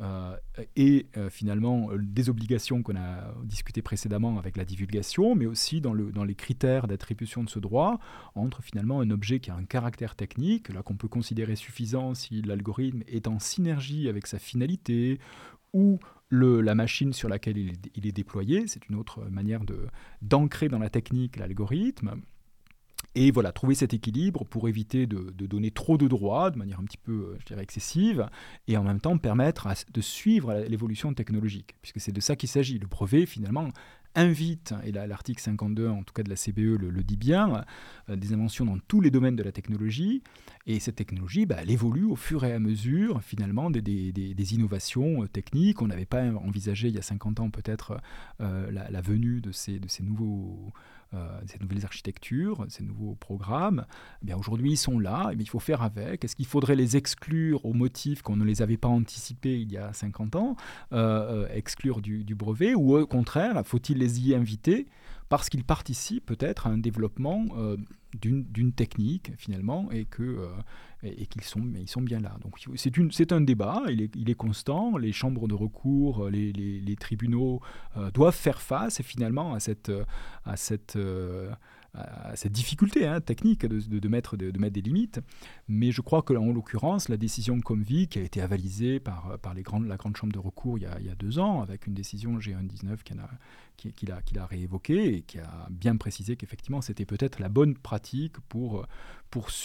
[0.00, 0.36] euh,
[0.74, 5.92] et euh, finalement des obligations qu'on a discutées précédemment avec la divulgation, mais aussi dans,
[5.92, 8.00] le, dans les critères d'attribution de ce droit,
[8.34, 12.42] entre finalement un objet qui a un caractère technique, là qu'on peut considérer suffisant si
[12.42, 15.20] l'algorithme est en synergie avec sa finalité,
[15.72, 19.60] ou le, la machine sur laquelle il il est déployé, c'est une autre manière
[20.22, 22.20] d'ancrer dans la technique l'algorithme.
[23.16, 26.84] Et voilà, trouver cet équilibre pour éviter de, donner trop de droits de manière un
[26.84, 28.28] petit peu, euh, je dirais, excessive,
[28.66, 32.78] et en même temps permettre de suivre l'évolution technologique, puisque c'est de ça qu'il s'agit.
[32.78, 33.68] Le brevet, finalement,
[34.16, 37.64] invite, et l'article 52 en tout cas de la CBE le, dit bien,
[38.08, 40.22] euh, des inventions dans tous les domaines de la technologie,
[40.66, 45.28] et cette technologie, bah, elle évolue au fur et à mesure finalement des, innovations euh,
[45.28, 45.82] techniques.
[45.82, 48.00] On n'avait pas envisagé il y a 50 ans peut-être
[48.40, 50.72] la, venue de ces nouveaux
[51.12, 53.86] euh, ces nouvelles architectures, ces nouveaux programmes,
[54.22, 56.24] eh bien aujourd'hui ils sont là, et il faut faire avec.
[56.24, 59.76] Est-ce qu'il faudrait les exclure au motif qu'on ne les avait pas anticipés il y
[59.76, 60.56] a 50 ans,
[60.92, 64.86] euh, euh, exclure du, brevet, ou au contraire, faut-il les y inviter
[65.36, 67.46] parce qu'ils participent peut-être à un développement
[68.20, 72.36] d'une technique finalement et que euh, qu'ils sont ils sont bien là.
[72.40, 77.60] Donc c'est un débat il est, constant les chambres de recours les, les, tribunaux
[77.96, 79.90] euh, doivent faire face finalement à cette
[80.96, 81.50] euh,
[81.94, 85.20] à cette difficulté hein, technique de, de, mettre, de, des limites.
[85.68, 89.62] Mais je crois que, en l'occurrence, la décision Comvi, qui a été avalisée par, les
[89.62, 93.02] grandes, la Grande Chambre de recours il y a, deux ans, avec une décision G119
[93.04, 97.40] qui a, qu'il a, qu a réévoqué et qui a bien précisé qu'effectivement c'était peut-être
[97.40, 98.86] la bonne pratique pour,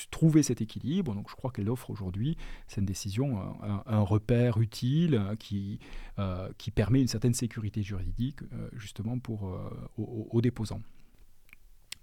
[0.10, 1.14] trouver cet équilibre.
[1.14, 2.38] Donc je crois qu'elle offre aujourd'hui,
[2.68, 5.80] cette décision, un, un, repère utile qui,
[6.18, 10.82] euh, qui permet une certaine sécurité juridique euh, justement pour, euh, aux déposants.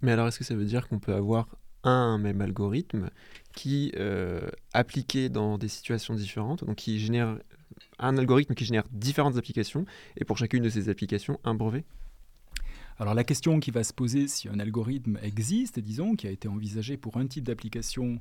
[0.02, 1.48] Mais alors, est-ce que ça veut dire qu'on peut avoir
[1.82, 3.10] un même algorithme
[3.54, 7.38] qui, euh, appliqué dans des situations différentes, donc qui génère
[7.98, 9.84] un algorithme qui génère différentes applications,
[10.16, 11.84] et pour chacune de ces applications, un brevet?
[12.98, 16.48] Alors la question qui va se poser si un algorithme existe, disons, qui a été
[16.48, 18.20] envisagé pour un type d'application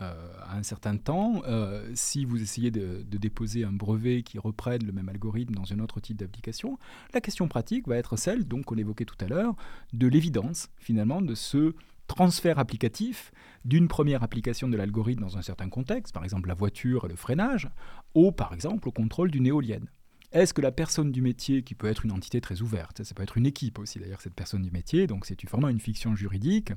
[0.00, 4.84] à un certain temps, euh, si vous essayez de, de, déposer un brevet qui reprenne
[4.84, 6.78] le même algorithme dans un autre type d'application,
[7.14, 9.54] la question pratique va être celle, donc qu'on évoquait tout à l'heure,
[9.92, 11.74] de l'évidence finalement de ce
[12.06, 13.32] transfert applicatif
[13.64, 17.16] d'une première application de l'algorithme dans un certain contexte, par exemple la voiture et le
[17.16, 17.68] freinage,
[18.14, 19.88] au par exemple au contrôle d'une éolienne.
[20.32, 23.22] Est-ce que la personne du métier, qui peut être une entité très ouverte, ça peut
[23.22, 26.72] être une équipe aussi d'ailleurs, cette personne du métier, donc c'est vraiment une fiction juridique,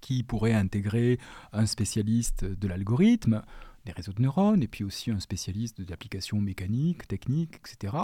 [0.00, 1.18] qui pourrait intégrer
[1.52, 3.42] un spécialiste de l'algorithme,
[3.84, 7.94] des réseaux de neurones, et puis aussi un spécialiste d'applications mécaniques, techniques, etc.,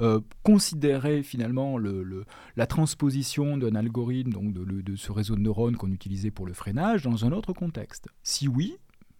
[0.00, 2.24] euh, considérer finalement le, le,
[2.56, 6.54] la transposition d'un algorithme, donc de, de, ce réseau de neurones qu'on utilisait pour le
[6.54, 8.78] freinage, dans un autre contexte Si oui,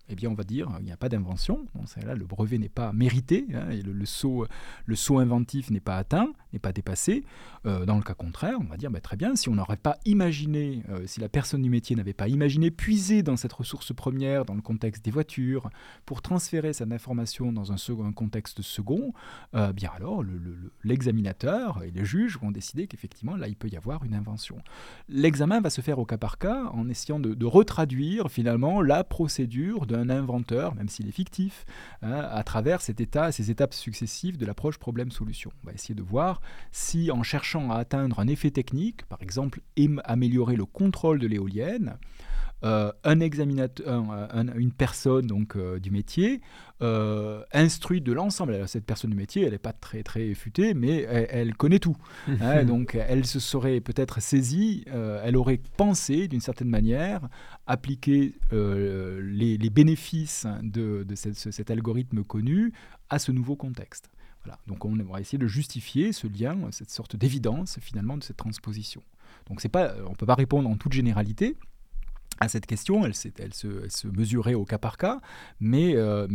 [0.09, 1.67] eh bien, on va dire il n'y a pas d'invention.
[2.05, 4.47] Là, le brevet n'est pas mérité, hein, et le, le, saut,
[4.87, 7.25] le saut inventif n'est pas atteint, n'est pas dépassé.
[7.67, 9.99] Euh, dans le cas contraire, on va dire bah, très bien, si on n'aurait pas
[10.05, 14.45] imaginé, euh, si la personne du métier n'avait pas imaginé puiser dans cette ressource première,
[14.45, 15.71] dans le contexte des voitures,
[16.07, 19.13] pour transférer cette information dans un, contexte second,
[19.55, 20.23] euh, bien alors
[20.85, 24.59] l'examinateur et les juges vont décider qu'effectivement, là, il peut y avoir une invention.
[25.09, 29.05] L'examen va se faire au cas par cas en essayant de, de retraduire finalement la
[29.05, 31.65] procédure d'un inventeur, même s'il est fictif,
[32.03, 35.51] hein, à travers cet état, ces étapes successives de l'approche problème-solution.
[35.63, 36.41] On va essayer de voir
[36.73, 39.61] si en cherchant à atteindre un effet technique, par exemple
[40.05, 41.97] améliorer le contrôle de l'éolienne,
[42.65, 44.05] euh, un examinateur,
[44.57, 46.41] une personne donc euh, du métier,
[46.83, 48.67] euh, instruite de l'ensemble.
[48.67, 51.97] Cette personne du métier, elle n'est pas très très futée, mais elle, connaît tout.
[52.41, 54.85] Hein, donc elle se serait peut-être saisie,
[55.23, 57.29] elle aurait pensé d'une certaine manière
[57.67, 62.73] appliquer les, bénéfices de, cet algorithme connu
[63.11, 64.11] à ce nouveau contexte.
[64.45, 64.59] Voilà.
[64.67, 69.03] Donc on va essayer de justifier ce lien, cette sorte d'évidence finalement de cette transposition.
[69.49, 71.57] Donc c'est pas, on ne peut pas répondre en toute généralité,
[72.41, 75.21] à cette question, elle, se, mesurait au cas par cas,
[75.61, 76.27] mais, euh,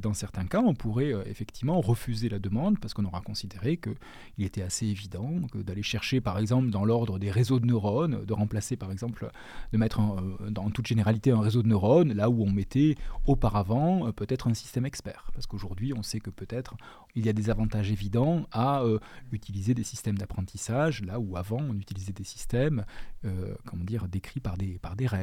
[0.00, 4.44] dans certains cas, on pourrait euh, effectivement refuser la demande parce qu'on aura considéré qu'il
[4.44, 8.76] était assez évident d'aller chercher, par exemple, dans l'ordre des réseaux de neurones, de remplacer,
[8.76, 9.30] par exemple,
[9.72, 12.94] de mettre euh, dans toute généralité un réseau de neurones là où on mettait
[13.26, 15.30] auparavant peut-être un système expert.
[15.34, 16.76] Parce qu'aujourd'hui, on sait que peut-être
[17.14, 18.82] il y a des avantages évidents à
[19.32, 22.84] utiliser des systèmes d'apprentissage là où avant on utilisait des systèmes,
[23.64, 25.17] comment dire, décrits par des, par des règles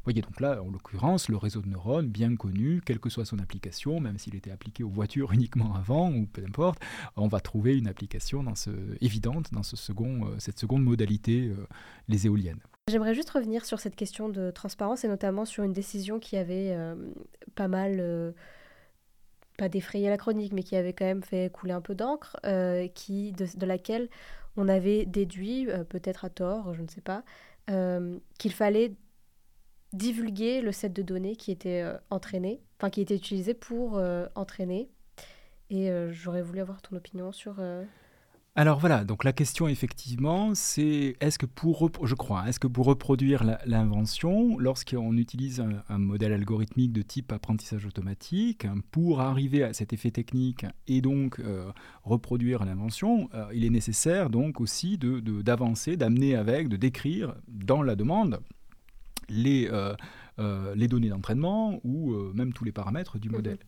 [0.00, 3.24] vous voyez, donc là, en l'occurrence, le réseau de neurones, bien connu, quelle que soit
[3.24, 6.80] son application, même s'il était appliqué aux voitures uniquement avant, ou peu importe,
[7.16, 8.70] on va trouver une application dans ce,
[9.00, 11.66] évidente dans ce second, euh, cette seconde modalité, euh,
[12.08, 12.60] les éoliennes.
[12.90, 16.70] J'aimerais juste revenir sur cette question de transparence et notamment sur une décision qui avait
[16.72, 16.94] euh,
[17.54, 18.34] pas mal
[19.58, 22.38] pas défrayé la chronique, mais qui avait quand même fait couler un peu d'encre,
[22.94, 24.08] qui de, de, laquelle
[24.56, 27.22] on avait déduit, peut-être à tort, je ne sais pas,
[28.38, 28.94] qu'il fallait
[29.92, 34.26] divulguer le set de données qui était euh, entraîné, enfin qui était utilisé pour euh,
[34.34, 34.88] entraîner.
[35.70, 37.62] Et euh, j'aurais voulu avoir ton opinion sur.
[38.56, 42.86] Alors voilà, donc la question effectivement, c'est est-ce que pour, je crois, est-ce que pour
[42.86, 49.92] reproduire l'invention, lorsqu'on utilise un, modèle algorithmique de type apprentissage automatique, pour arriver à cet
[49.92, 51.40] effet technique et donc
[52.02, 57.94] reproduire l'invention, il est nécessaire donc aussi d'avancer, de, d'amener avec, de décrire dans la
[57.94, 58.40] demande
[59.30, 59.94] les, euh,
[60.38, 63.36] euh, les données d'entraînement ou euh, même tous les paramètres du mhm.
[63.36, 63.58] modèle.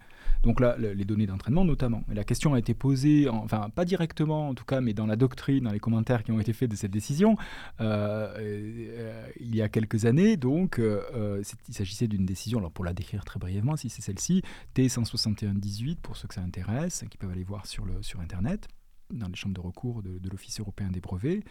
[0.43, 2.03] Donc là, les données d'entraînement notamment.
[2.11, 5.15] Et la question a été posée, enfin pas directement en tout cas, mais dans la
[5.15, 7.37] doctrine, dans les commentaires qui ont été faits de cette décision,
[7.79, 10.37] il y a quelques années.
[10.37, 14.43] Donc il s'agissait d'une décision, alors pour la décrire très brièvement, si c'est celle-ci,
[14.75, 18.67] T161-18 pour ceux que ça intéresse, qui peuvent aller voir sur, le, sur Internet
[19.13, 21.45] dans les chambres de recours de, de l'Office européen des brevets,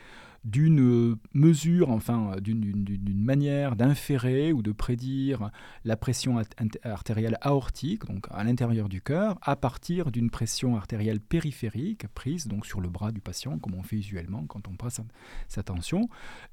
[0.43, 5.51] d'une mesure, enfin d'une manière d'inférer ou de prédire
[5.85, 6.41] la pression
[6.83, 12.65] artérielle aortique, donc à l'intérieur du cœur, à partir d'une pression artérielle périphérique prise donc
[12.65, 15.01] sur le bras du patient, comme on fait usuellement quand on presse
[15.47, 16.09] sa, tension.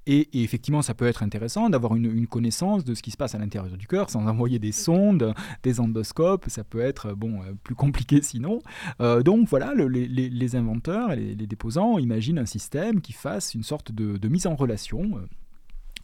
[0.06, 3.38] Et, effectivement, ça peut être intéressant d'avoir une, connaissance de ce qui se passe à
[3.38, 6.44] l'intérieur du cœur sans envoyer des sondes, des endoscopes.
[6.48, 8.60] Ça peut être bon euh, plus compliqué sinon.
[9.00, 13.62] Euh, donc voilà, les, inventeurs et les, les déposants imaginent un système qui fasse une
[13.62, 15.26] sorte de, mise en relation euh,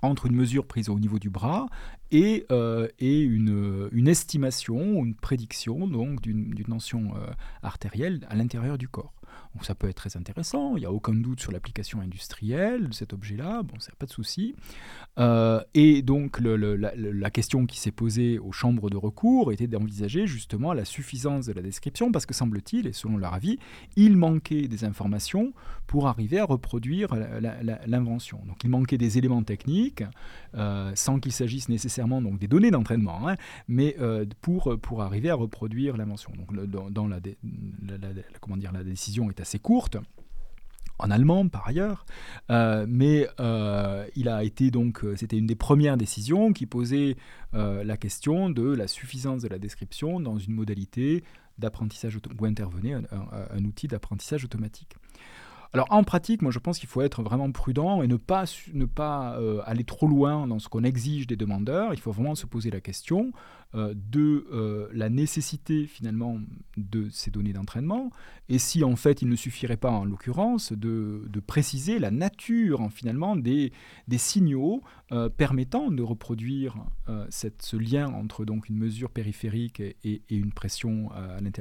[0.03, 1.67] entre une mesure prise au niveau du bras
[2.11, 7.31] et, euh, et une, estimation, une prédiction donc d'une tension euh,
[7.63, 9.15] artérielle à l'intérieur du corps.
[9.55, 12.95] Donc ça peut être très intéressant, il n'y a aucun doute sur l'application industrielle de
[12.95, 14.55] cet objet-là, bon, ça pas de souci.
[15.19, 20.73] Euh, et donc la, question qui s'est posée aux chambres de recours était d'envisager justement
[20.73, 23.59] la suffisance de la description, parce que semble-t-il, et selon leur avis,
[23.97, 25.53] il manquait des informations
[25.87, 27.15] pour arriver à reproduire
[27.87, 28.41] l'invention.
[28.47, 30.05] Donc il manquait des éléments techniques,
[30.55, 33.37] euh, sans qu'il s'agisse nécessairement donc, des données d'entraînement, hein,
[33.69, 36.33] mais euh, pour, pour arriver à reproduire l'invention.
[36.37, 37.19] Donc dans, dans la,
[38.41, 39.99] comment dire, la décision est assez courte
[40.99, 42.07] en allemand par ailleurs,
[42.51, 47.17] euh, mais euh, il a été donc, euh, c'était une des premières décisions qui posait
[47.53, 51.23] la question de la suffisance de la description dans une modalité
[51.59, 54.97] d'apprentissage où intervenait un outil d'apprentissage automatique.
[55.73, 59.85] Alors en pratique, moi je pense qu'il faut être vraiment prudent et ne pas, aller
[59.85, 61.95] trop loin dans ce qu'on exige des demandeurs.
[61.95, 63.31] Il faut vraiment se poser la question
[63.75, 66.39] de euh, la nécessité finalement
[66.77, 68.11] de ces données d'entraînement
[68.49, 73.37] et si en fait il ne suffirait pas en l'occurrence de, préciser la nature finalement
[73.37, 73.73] des,
[74.09, 74.83] des signaux
[75.37, 76.77] permettant de reproduire
[77.29, 81.11] cette, ce lien entre donc une mesure périphérique et, une pression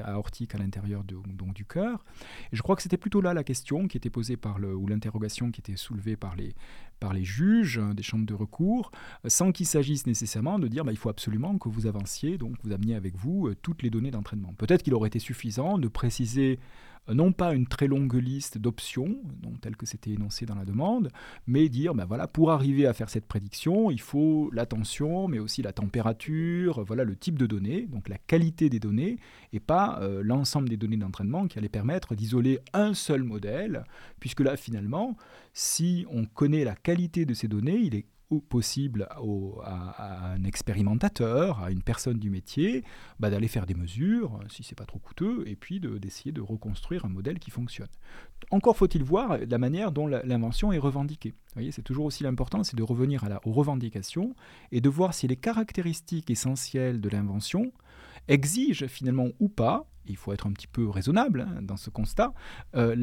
[0.03, 2.05] aortique à l'intérieur du cœur.
[2.51, 5.51] Je crois que c'était plutôt là la question qui était posée par le, ou l'interrogation
[5.51, 6.55] qui était soulevée par les,
[7.03, 8.89] par les juges euh, des chambres de recours,
[9.25, 12.55] euh, sans qu'il s'agisse nécessairement de dire bah, il faut absolument que vous avanciez, donc
[12.63, 14.53] vous ameniez avec vous euh, toutes les données d'entraînement.
[14.57, 16.59] Peut-être qu'il aurait été suffisant de préciser
[17.11, 19.17] non pas une très longue liste d'options,
[19.61, 21.09] telles que c'était énoncé dans la demande,
[21.47, 25.61] mais dire, ben voilà, pour arriver à faire cette prédiction, il faut l'attention, mais aussi
[25.61, 29.17] la température, voilà le type de données, donc la qualité des données,
[29.51, 33.83] et pas euh, l'ensemble des données d'entraînement qui allait permettre d'isoler un seul modèle,
[34.19, 35.17] puisque là, finalement,
[35.53, 38.05] si on connaît la qualité de ces données, il est
[38.39, 42.83] possible à, un expérimentateur, à une personne du métier,
[43.19, 47.05] bah, d'aller faire des mesures, si c'est pas trop coûteux, et puis d'essayer de, reconstruire
[47.05, 47.87] un modèle qui fonctionne.
[48.51, 51.29] Encore faut-il voir la manière dont l'invention est revendiquée.
[51.29, 54.35] Vous voyez, c'est toujours aussi l'important, c'est de revenir à la, aux revendications
[54.71, 57.71] et de voir si les caractéristiques essentielles de l'invention
[58.27, 62.33] exigent finalement ou pas il faut être un petit peu raisonnable hein, dans ce constat,
[62.75, 62.95] euh,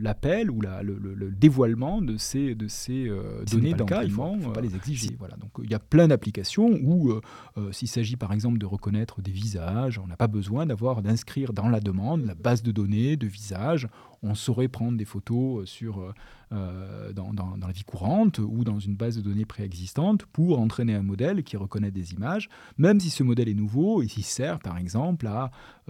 [0.00, 4.60] l'appel ou le, dévoilement de ces, de ces euh, données d'entraînement, il ne faut, pas
[4.60, 5.16] les exiger.
[5.18, 5.36] Voilà.
[5.36, 9.32] Donc il y a plein d'applications où, euh, s'il s'agit par exemple de reconnaître des
[9.32, 13.26] visages, on n'a pas besoin d'avoir d'inscrire dans la demande la base de données de
[13.26, 13.88] visages.
[14.22, 16.12] On saurait prendre des photos sur,
[16.50, 21.02] dans, dans, la vie courante ou dans une base de données préexistante pour entraîner un
[21.02, 24.76] modèle qui reconnaît des images, même si ce modèle est nouveau et s'il sert par
[24.76, 25.50] exemple à
[25.88, 25.89] euh,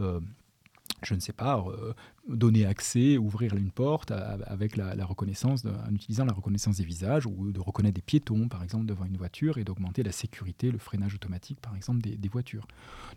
[1.03, 1.92] je ne sais pas, euh,
[2.28, 7.53] donner accès, ouvrir une porte avec la, reconnaissance, en utilisant la reconnaissance des visages ou
[7.53, 11.14] de reconnaître des piétons, par exemple, devant une voiture et d'augmenter la sécurité, le freinage
[11.14, 12.66] automatique, par exemple, des, voitures.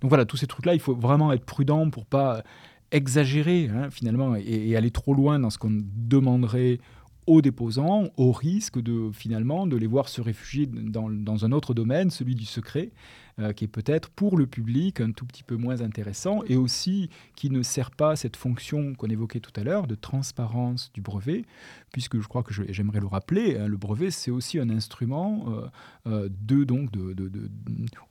[0.02, 2.44] Donc voilà, tous ces trucs-là, il faut vraiment être prudent pour pas
[2.92, 6.80] exagérer, hein, finalement, et, aller trop loin dans ce qu'on demanderait
[7.26, 12.10] aux déposants, au risque de finalement de les voir se réfugier dans un autre domaine,
[12.10, 12.92] celui du secret,
[13.40, 17.10] euh, qui est peut-être pour le public un tout petit peu moins intéressant et aussi
[17.36, 21.44] qui ne sert pas cette fonction qu'on évoquait tout à l'heure de transparence du brevet,
[21.92, 25.66] puisque je crois que j'aimerais le rappeler, hein, le brevet c'est aussi un instrument euh,
[26.06, 27.50] euh, de, donc, de, de,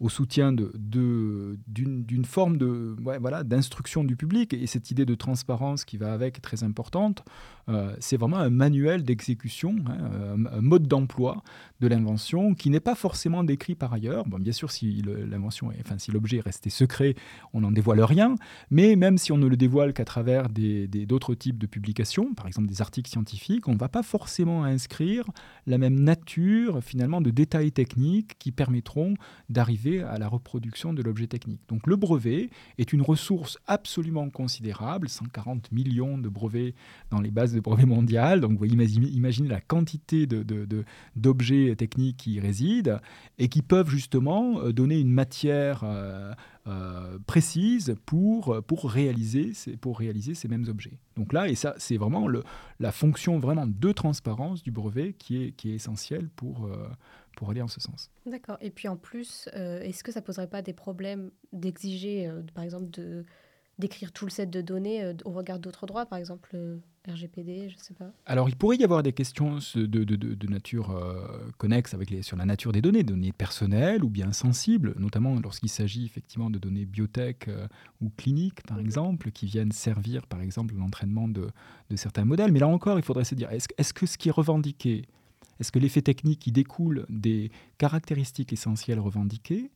[0.01, 5.99] au soutien d'une forme de, voilà, d'instruction du public et cette idée de transparence qui
[5.99, 7.25] va avec est très importante.
[8.01, 11.45] c'est vraiment un manuel d'exécution, hein, un, mode d'emploi
[11.81, 14.27] de l'invention qui n'est pas forcément décrit par ailleurs.
[14.27, 17.15] Bon, bien sûr, si l'invention, enfin si l'objet est resté secret,
[17.53, 18.35] on n'en dévoile rien.
[18.71, 22.69] Mais même si on ne le dévoile qu'à travers d'autres types de publications, par exemple
[22.69, 25.25] des articles scientifiques, on ne va pas forcément inscrire
[25.67, 29.15] la même nature finalement de détails techniques qui permettront
[29.49, 31.61] d'arriver à la reproduction de l'objet technique.
[31.69, 36.75] Donc le brevet est une ressource absolument considérable, 140 millions de brevets
[37.11, 38.41] dans les bases de brevets mondiales.
[38.41, 42.99] Donc vous imaginez la quantité d'objets de, techniques qui y résident
[43.39, 46.33] et qui peuvent justement euh, donner une matière euh,
[46.67, 50.99] euh, précise pour, pour, réaliser ces, pour réaliser ces mêmes objets.
[51.17, 52.27] Donc là, et ça, c'est vraiment
[52.81, 56.89] la fonction vraiment de transparence du brevet qui est, qui est essentielle pour, euh,
[57.37, 58.11] pour aller en ce sens.
[58.27, 58.57] D'accord.
[58.61, 63.25] Et puis en plus, est-ce que ça poserait pas des problèmes d'exiger, par exemple, de
[63.79, 66.57] d'écrire tout le set de données au regard d'autres droits, par exemple
[67.09, 68.13] RGPD, je ne sais pas.
[68.27, 72.23] Alors, il pourrait y avoir des questions de, de, de, nature euh, connexe avec les,
[72.23, 76.61] sur la nature des données, données personnelles ou bien sensibles, notamment lorsqu'il s'agit effectivement de
[76.61, 77.67] données biotech euh,
[78.01, 78.85] ou cliniques, par mhm.
[78.85, 81.49] exemple, qui viennent servir, par exemple, l'entraînement de,
[81.97, 82.53] certains modèles.
[82.53, 85.05] Mais là encore, il faudrait se dire, est-ce est que ce qui est revendiqué,
[85.59, 89.73] est-ce que l'effet technique qui découle des caractéristiques essentielles revendiquées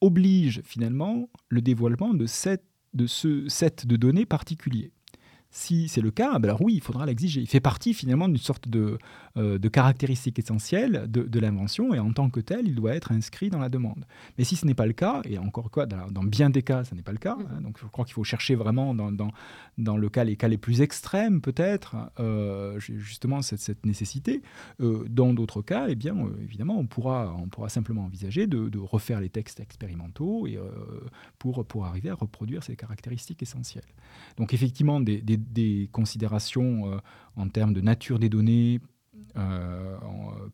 [0.00, 2.64] oblige finalement le dévoilement de, cette,
[2.94, 4.92] de ce set de données particulier
[5.52, 7.40] si c'est le cas, ben alors oui, il faudra l'exiger.
[7.40, 8.98] Il fait partie finalement d'une sorte de,
[9.36, 13.50] euh, de caractéristique essentielle de, l'invention et en tant que tel, il doit être inscrit
[13.50, 14.04] dans la demande.
[14.38, 16.94] Mais si ce n'est pas le cas, et encore quoi, dans, bien des cas, ce
[16.94, 19.32] n'est pas le cas, hein, donc je crois qu'il faut chercher vraiment dans, dans,
[19.78, 24.42] dans, le cas, les cas les plus extrêmes peut-être, euh, justement cette, cette nécessité.
[24.80, 28.78] Euh, dans d'autres cas, eh bien, évidemment, on pourra, on pourra simplement envisager de, de
[28.78, 30.58] refaire les textes expérimentaux et,
[31.38, 33.84] pour, pour arriver à reproduire ces caractéristiques essentielles.
[34.36, 35.39] Donc effectivement, des des
[35.92, 36.98] considérations euh,
[37.36, 38.80] en termes de nature des données
[39.36, 39.96] euh,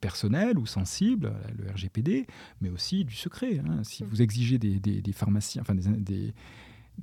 [0.00, 2.26] personnelles ou sensibles, le RGPD,
[2.60, 3.60] mais aussi du secret.
[3.60, 3.82] Hein.
[3.84, 4.06] Si mmh.
[4.08, 6.34] vous exigez des, des, pharmaciens, enfin des,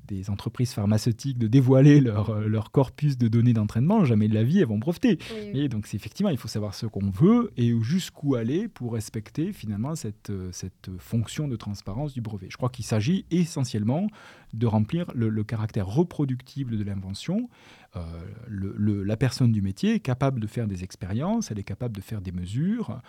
[0.07, 4.43] des entreprises pharmaceutiques de dévoiler leur, euh, leur corpus de données d'entraînement, jamais de la
[4.43, 5.17] vie elles vont breveter.
[5.53, 9.53] Et donc c'est effectivement, il faut savoir ce qu'on veut et jusqu'où aller pour respecter
[9.53, 12.47] finalement cette, euh, cette fonction de transparence du brevet.
[12.49, 14.07] Je crois qu'il s'agit essentiellement
[14.53, 17.49] de remplir le, caractère reproductible de l'invention.
[17.95, 18.01] Euh,
[18.47, 22.21] la personne du métier est capable de faire des expériences, elle est capable de faire
[22.21, 23.01] des mesures,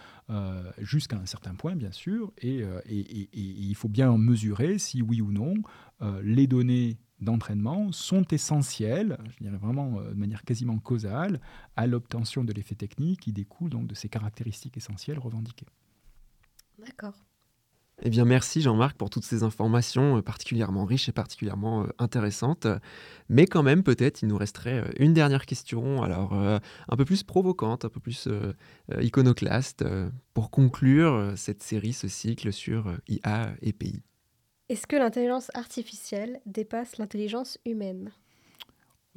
[0.78, 5.20] jusqu'à un certain point bien sûr, et, et, et, il faut bien mesurer si oui
[5.20, 5.54] ou non
[6.02, 11.40] euh, les données d'entraînement sont essentielles, je dirais vraiment euh, de manière quasiment causale,
[11.76, 15.68] à l'obtention de l'effet technique qui découle donc de ces caractéristiques essentielles revendiquées.
[16.78, 17.14] D'accord.
[18.06, 22.66] Eh bien, merci Jean-Marc pour toutes ces informations euh, particulièrement riches et particulièrement euh, intéressantes.
[23.30, 27.22] Mais quand même, peut-être, il nous resterait euh, une dernière question, alors un peu plus
[27.22, 28.28] provocante, un peu plus
[29.00, 29.84] iconoclaste,
[30.34, 34.02] pour conclure cette série, ce cycle sur IA et pays.
[34.68, 38.10] Est-ce que l'intelligence artificielle dépasse l'intelligence humaine?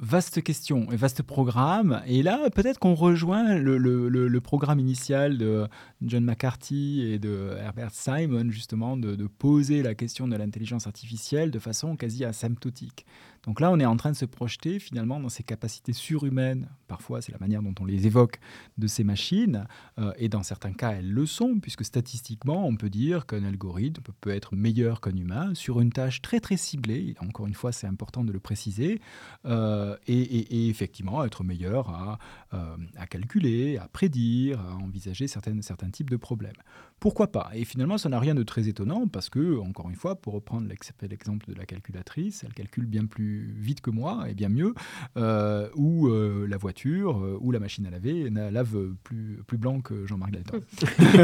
[0.00, 2.02] Vaste question et vaste programme.
[2.06, 5.66] Et là, peut-être qu'on rejoint le, programme initial de
[6.02, 11.58] John McCarthy et de Herbert Simon, justement, de poser la question de l'intelligence artificielle de
[11.58, 13.06] façon quasi asymptotique.
[13.44, 16.68] Donc là, on est en train de se projeter finalement dans ces capacités surhumaines.
[16.86, 18.40] Parfois, c'est la manière dont on les évoque
[18.78, 19.66] de ces machines.
[19.98, 24.02] Euh, et dans certains cas, elles le sont, puisque statistiquement, on peut dire qu'un algorithme
[24.20, 27.14] peut être meilleur qu'un humain sur une tâche très très ciblée.
[27.20, 29.00] encore une fois, c'est important de le préciser.
[29.46, 32.18] Euh, et, effectivement, être meilleur à,
[32.54, 36.52] euh, à, calculer, à prédire, à envisager certains types de problèmes.
[37.00, 37.50] Pourquoi pas?
[37.54, 40.68] Et finalement, ça n'a rien de très étonnant parce que, encore une fois, pour reprendre
[40.68, 44.74] l'exemple de la calculatrice, elle calcule bien plus vite que moi et bien mieux,
[45.16, 49.80] euh, ou euh, la voiture, euh, ou la machine à laver lave plus, plus blanc
[49.80, 50.60] que Jean-Marc Dalton.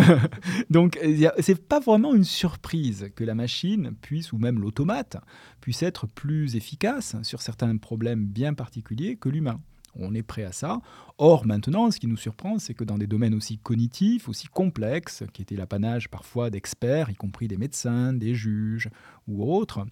[0.71, 0.99] Donc,
[1.41, 5.17] c'est pas vraiment une surprise que la machine puisse, ou même l'automate,
[5.61, 9.61] puisse être plus efficace sur certains problèmes bien particuliers que l'humain
[9.97, 10.81] on est prêt à ça.
[11.19, 15.25] Or, maintenant, ce qui nous surprend, c'est que dans des domaines aussi cognitifs, aussi complexes,
[15.33, 18.89] qui étaient l'apanage parfois d'experts, y compris des médecins, des juges
[19.29, 19.87] ou autres,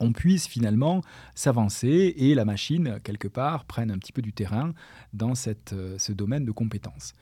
[0.00, 1.02] on puisse finalement
[1.34, 4.72] s'avancer et la machine, quelque part, prenne un petit peu du terrain
[5.12, 7.12] dans cette, euh, ce domaine de compétences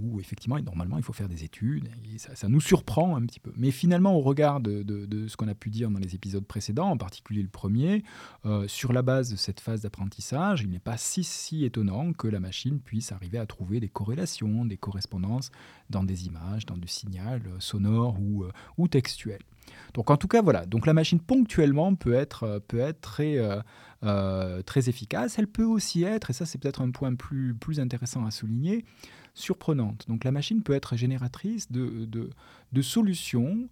[0.00, 3.52] où effectivement, normalement, il faut faire des études, et ça, nous surprend un petit peu.
[3.56, 4.84] Mais finalement, au regard de,
[5.26, 8.04] ce qu'on a pu dire dans les épisodes précédents, en particulier le premier,
[8.46, 12.28] euh, sur la base de cette phase d'apprentissage, il n'est pas si, si étonnant que
[12.28, 15.50] la machine puisse arriver à trouver des corrélations, des correspondances
[15.90, 18.44] dans des images, dans du signal euh, sonore ou,
[18.76, 19.40] ou textuel.
[19.94, 20.66] Donc en tout cas, voilà.
[20.66, 23.38] Donc la machine ponctuellement peut être, peut être très,
[24.64, 25.38] très efficace.
[25.38, 28.84] Elle peut aussi être, et ça c'est peut-être un point plus, plus intéressant à souligner,
[29.34, 30.04] surprenante.
[30.08, 33.68] Donc la machine peut être génératrice de, de, solutions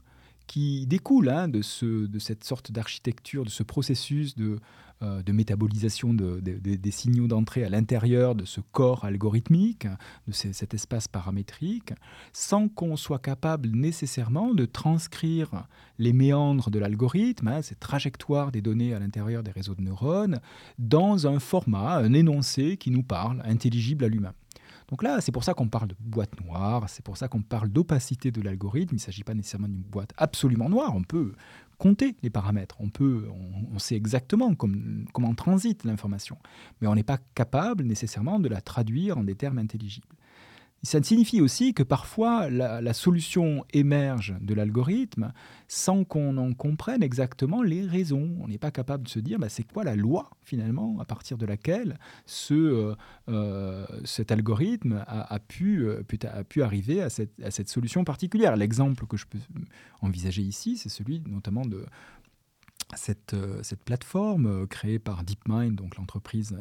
[0.46, 4.58] qui découlent hein, de, ce, de cette sorte d'architecture, de ce processus de,
[5.02, 9.86] euh, métabolisation des signaux d'entrée à l'intérieur de ce corps algorithmique,
[10.26, 11.92] de cet espace paramétrique,
[12.32, 15.66] sans qu'on soit capable nécessairement de transcrire
[15.98, 20.40] les méandres de l'algorithme, hein, cette trajectoire des données à l'intérieur des réseaux de neurones,
[20.78, 24.32] dans un format, un énoncé qui nous parle, intelligible à l'humain.
[24.88, 27.68] Donc là, c'est pour ça qu'on parle de boîte noire, c'est pour ça qu'on parle
[27.68, 28.94] d'opacité de l'algorithme.
[28.94, 30.94] Il ne s'agit pas nécessairement d'une boîte absolument noire.
[30.94, 31.32] On peut
[31.78, 33.28] compter les paramètres, on, peut,
[33.74, 36.38] on, sait exactement comment transite l'information,
[36.80, 40.06] mais on n'est pas capable nécessairement de la traduire en des termes intelligibles.
[40.86, 45.32] Ça signifie aussi que parfois la, solution émerge de l'algorithme
[45.66, 48.36] sans qu'on en comprenne exactement les raisons.
[48.40, 51.38] On n'est pas capable de se dire bah, c'est quoi la loi finalement à partir
[51.38, 52.94] de laquelle ce, euh,
[53.28, 58.54] euh, cet algorithme a, pu, euh, a pu arriver à cette, à cette solution particulière.
[58.54, 59.40] L'exemple que je peux
[60.02, 61.84] envisager ici, c'est celui notamment de
[62.94, 66.56] cette, cette plateforme créée par DeepMind, donc l'entreprise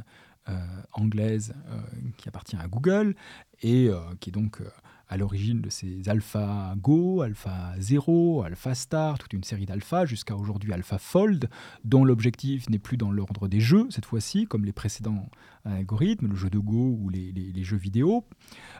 [0.94, 1.80] anglaise euh,
[2.18, 3.16] qui appartient à Google
[3.62, 4.62] et euh, qui est donc
[5.08, 10.36] à l'origine de ces Alpha Go, Alpha Zero, Alpha Star, toute une série d'alpha, jusqu'à
[10.36, 11.50] aujourd'hui Alpha Fold,
[11.84, 15.30] dont l'objectif n'est plus dans l'ordre des jeux, cette fois-ci, comme les précédents
[15.66, 18.26] algorithmes, le jeu de Go ou les, les jeux vidéo,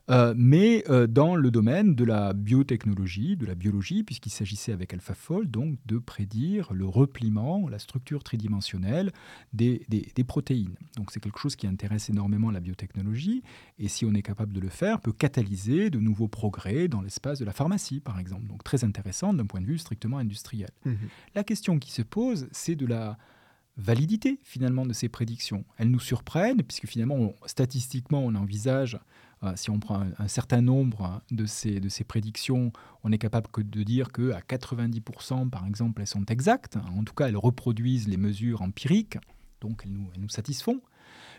[0.10, 4.94] euh, mais euh, dans le domaine de la biotechnologie, de la biologie, puisqu'il s'agissait avec
[4.94, 9.12] AlphaFold donc de prédire le repliement, la structure tridimensionnelle
[9.54, 10.76] des, des, protéines.
[10.98, 13.44] Donc c'est quelque chose qui intéresse énormément la biotechnologie,
[13.80, 17.40] et si on est capable de le faire, peut catalyser de nouveaux progrès dans l'espace
[17.40, 18.48] de la pharmacie, par exemple.
[18.48, 20.70] Donc très intéressant d'un point de vue strictement industriel.
[20.86, 20.94] Mmh
[21.34, 23.18] la question qui se pose, c'est de la
[23.78, 25.66] validité finalement de ces prédictions.
[25.78, 28.98] Elles nous surprennent puisque finalement, statistiquement, on envisage
[29.44, 32.72] euh, si on prend un, certain nombre de ces, de ces prédictions,
[33.04, 36.78] on est capable que de dire qu'à 90%, par exemple, elles sont exactes.
[36.98, 39.18] En tout cas, elles reproduisent les mesures empiriques,
[39.62, 40.82] donc elles nous, elles nous satisfont.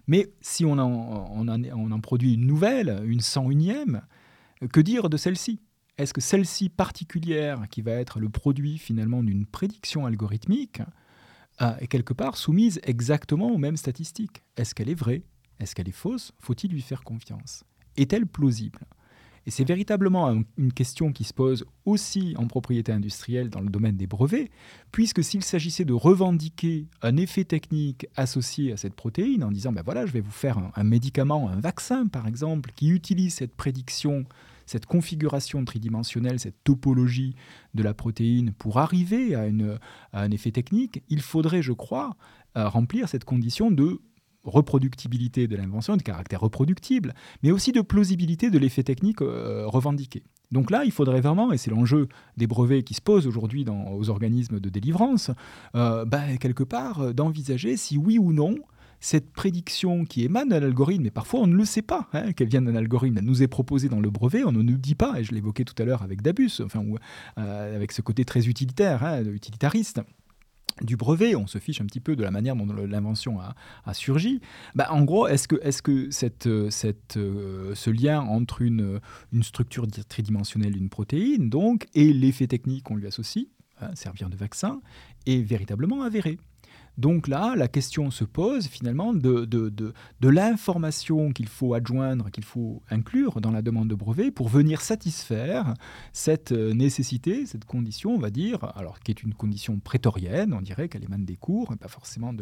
[0.07, 4.03] Mais si on en, on, en, on en, produit une nouvelle, une 101e,
[4.73, 5.61] que dire de celle-ci?
[5.99, 10.83] Est-ce que celle-ci particulière, qui va être le produit finalement d'une prédiction algorithmique,
[11.59, 14.43] est quelque part soumise exactement aux mêmes statistiques.
[14.57, 15.23] Est-ce qu'elle est vraie?
[15.61, 16.33] Est-ce qu'elle est fausse?
[16.39, 17.65] Faut-il lui faire confiance?
[17.97, 18.81] Est-elle plausible?
[19.47, 23.97] Et c'est véritablement une question qui se pose aussi en propriété industrielle dans le domaine
[23.97, 24.51] des brevets,
[24.91, 29.83] puisque s'il s'agissait de revendiquer un effet technique associé à cette protéine en disant, ben
[29.85, 34.25] voilà, je vais vous faire un, médicament, un vaccin par exemple, qui utilise cette prédiction
[34.67, 37.35] cette configuration tridimensionnelle, cette topologie
[37.75, 39.47] de la protéine pour arriver à,
[40.13, 42.17] un effet technique, il faudrait, je crois,
[42.57, 44.01] euh, remplir cette condition de
[44.45, 50.23] reproductibilité de l'invention, de caractère reproductible, mais aussi de plausibilité de l'effet technique euh, revendiqué.
[50.53, 54.11] Donc là, il faudrait vraiment, et c'est l'enjeu des brevets qui se posent aujourd'hui aux
[54.11, 55.33] organismes de délivrance,
[55.75, 58.55] euh, bah, quelque part d'envisager si oui ou non
[59.01, 62.49] cette prédiction qui émane d'un algorithme, mais parfois on ne le sait pas hein, qu'elle
[62.49, 65.19] vient d'un algorithme, elle nous est proposée dans le brevet, on ne nous dit pas,
[65.19, 66.97] et je l'évoquais tout à l'heure avec Dabus, enfin, ou,
[67.37, 70.01] avec ce côté très utilitaire, hein, utilitariste
[70.83, 74.41] du brevet, on se fiche un petit peu de la manière dont l'invention a, surgi.
[74.75, 75.57] Bah, en gros, est-ce que,
[76.47, 79.01] euh, ce lien entre une,
[79.33, 83.47] une structure tridimensionnelle d'une protéine donc, et l'effet technique qu'on lui associe,
[83.81, 84.81] hein, servir de vaccin,
[85.27, 86.39] est véritablement avéré?
[86.99, 89.93] Donc là, la question se pose finalement de,
[90.23, 95.75] l'information qu'il faut adjoindre, qu'il faut inclure dans la demande de brevet pour venir satisfaire
[96.13, 100.63] cette euh, nécessité, cette condition, on va dire, alors qui est une condition prétorienne, on
[100.63, 102.33] dirait qu'elle émane des cours, pas forcément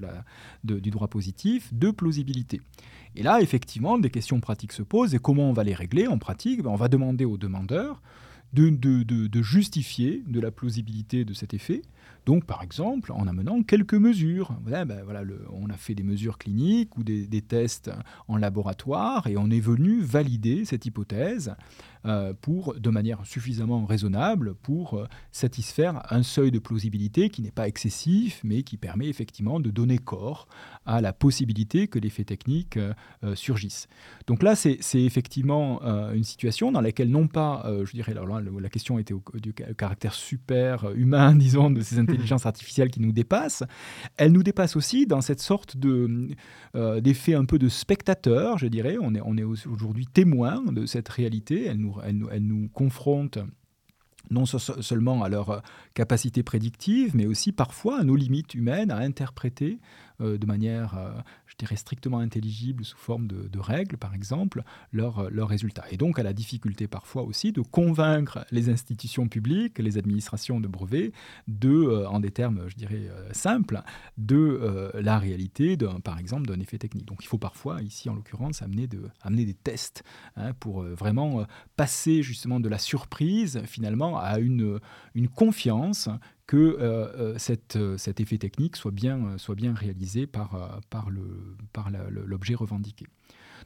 [0.63, 2.61] du droit positif, de plausibilité.
[3.17, 6.19] Et là, effectivement, des questions pratiques se posent, et comment on va les régler en
[6.19, 6.63] pratique?
[6.63, 8.01] Ben, On va demander aux demandeurs
[8.55, 11.83] de, de, justifier de la plausibilité de cet effet,
[12.27, 14.55] donc, par exemple, en amenant quelques mesures.
[14.63, 14.89] Ben,
[15.53, 17.91] on a fait des mesures cliniques ou des, tests
[18.29, 21.55] en laboratoire et on est venu valider cette hypothèse
[22.41, 27.69] pour, de manière suffisamment raisonnable pour euh, satisfaire un seuil de plausibilité qui n'est pas
[27.69, 30.47] excessif, mais qui permet effectivement de donner corps
[30.87, 32.95] à la possibilité que l'effet technique euh,
[33.35, 33.89] surgisse.
[34.27, 35.83] Donc là, c'est effectivement
[36.13, 40.15] une situation dans laquelle non pas, je dirais, alors là, la question était du caractère
[40.15, 43.63] super humain, disons, de ces intelligence artificielle qui nous dépasse,
[44.17, 46.29] elle nous dépasse aussi dans cette sorte de,
[46.75, 48.97] euh, d'effet un peu de spectateur, je dirais.
[49.01, 51.67] On est, on est aujourd'hui témoin de cette réalité.
[51.67, 53.39] Elle nous, elle, elle nous confronte
[54.31, 59.79] non seulement à leur capacité prédictive, mais aussi parfois à nos limites humaines à interpréter
[60.21, 61.11] euh, de manière, euh,
[61.55, 65.85] je dirais, strictement intelligible sous forme de, règles, par exemple, leurs euh, résultats.
[65.91, 70.69] Et donc à la difficulté parfois aussi de convaincre les institutions publiques, les administrations de
[70.69, 71.13] brevets,
[71.49, 73.83] de, en des termes, je dirais, simples,
[74.19, 77.07] de la réalité, par exemple, d'un effet technique.
[77.07, 80.03] Donc il faut parfois, ici en l'occurrence, amener, de, amener des tests
[80.37, 81.47] hein, pour vraiment
[81.77, 84.81] passer justement de la surprise finalement à une
[85.35, 86.09] confiance
[86.47, 87.39] que euh, euh,
[87.77, 93.07] euh, cet effet technique soit bien, soit bien réalisé par, par l'objet par revendiqué.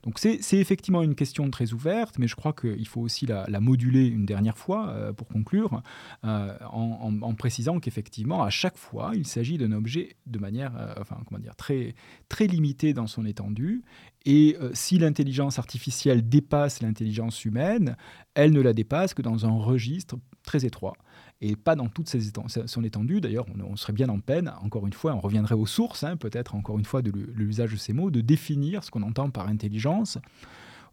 [0.04, 4.06] Donc c'est effectivement une question très ouverte, mais je crois qu'il faut aussi la, moduler
[4.06, 5.82] une dernière fois pour conclure,
[6.22, 11.56] en, précisant qu'effectivement, à chaque fois, il s'agit d'un objet de manière enfin, comment dire,
[11.56, 11.96] très,
[12.28, 13.82] très limitée dans son étendue.
[14.24, 17.96] Et si l'intelligence artificielle dépasse l'intelligence humaine,
[18.34, 20.94] elle ne la dépasse que dans un registre très étroit
[21.40, 22.08] et pas dans toute
[22.66, 23.20] son étendue.
[23.20, 26.54] D'ailleurs, on, serait bien en peine, encore une fois, on reviendrait aux sources, hein, peut-être
[26.54, 30.18] encore une fois, de l'usage de ces mots, de définir ce qu'on entend par intelligence.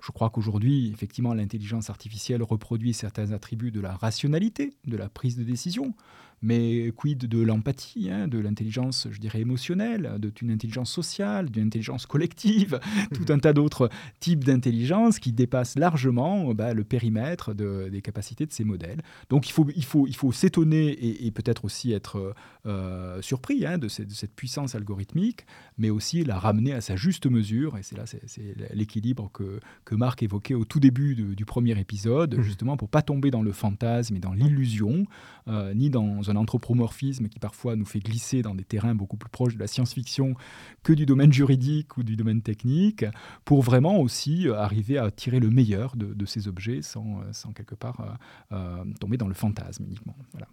[0.01, 5.37] Je crois qu'aujourd'hui, effectivement, l'intelligence artificielle reproduit certains attributs de la rationalité, de la prise
[5.37, 5.93] de décision,
[6.41, 12.05] mais quid de l'empathie, hein, de l'intelligence, je dirais, émotionnelle, d'une intelligence sociale, d'une intelligence
[12.05, 12.79] collective,
[13.13, 13.89] tout un tas d'autres
[14.19, 19.01] types d'intelligence qui dépassent largement bah, le périmètre des capacités de ces modèles.
[19.29, 22.35] Donc il faut, il faut, il faut s'étonner et, peut-être aussi être
[22.65, 25.45] euh, surpris hein, de, cette, puissance algorithmique,
[25.77, 27.77] mais aussi la ramener à sa juste mesure.
[27.77, 32.37] Et c'est là c'est, l'équilibre que, que Marc évoquait au tout début du premier épisode,
[32.37, 32.41] mmh.
[32.41, 35.05] justement pour pas tomber dans le fantasme et dans l'illusion,
[35.47, 39.29] euh, ni dans un anthropomorphisme qui parfois nous fait glisser dans des terrains beaucoup plus
[39.29, 40.35] proches de la science-fiction
[40.83, 43.05] que du domaine juridique ou du domaine technique,
[43.43, 47.51] pour vraiment aussi euh, arriver à tirer le meilleur de, ces objets sans, euh, sans
[47.51, 48.17] quelque part
[48.51, 50.15] euh, tomber dans le fantasme uniquement.
[50.31, 50.47] Voilà.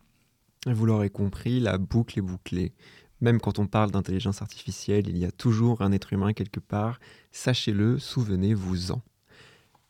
[0.66, 2.72] Vous l'aurez compris, la boucle est bouclée.
[3.20, 6.99] Même quand on parle d'intelligence artificielle, il y a toujours un être humain quelque part.
[7.30, 9.01] Sachez-le, souvenez-vous-en.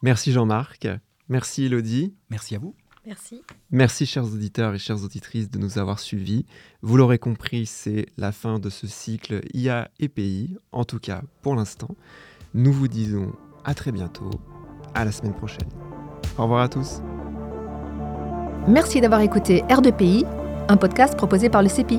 [0.02, 0.88] Merci Jean-Marc.
[1.28, 2.14] Merci Elodie.
[2.28, 2.74] Merci à vous.
[3.06, 3.42] Merci.
[3.70, 6.46] Merci chers auditeurs et chères auditrices de nous avoir suivis.
[6.82, 11.22] Vous l'aurez compris, c'est la fin de ce cycle IA et pays, en tout cas
[11.42, 11.96] pour l'instant.
[12.54, 13.32] Nous vous disons
[13.64, 14.30] à très bientôt,
[14.94, 15.68] à la semaine prochaine.
[16.38, 17.00] Au revoir à tous.
[18.68, 20.24] Merci d'avoir écouté R2PI,
[20.68, 21.98] un podcast proposé par le CEPI.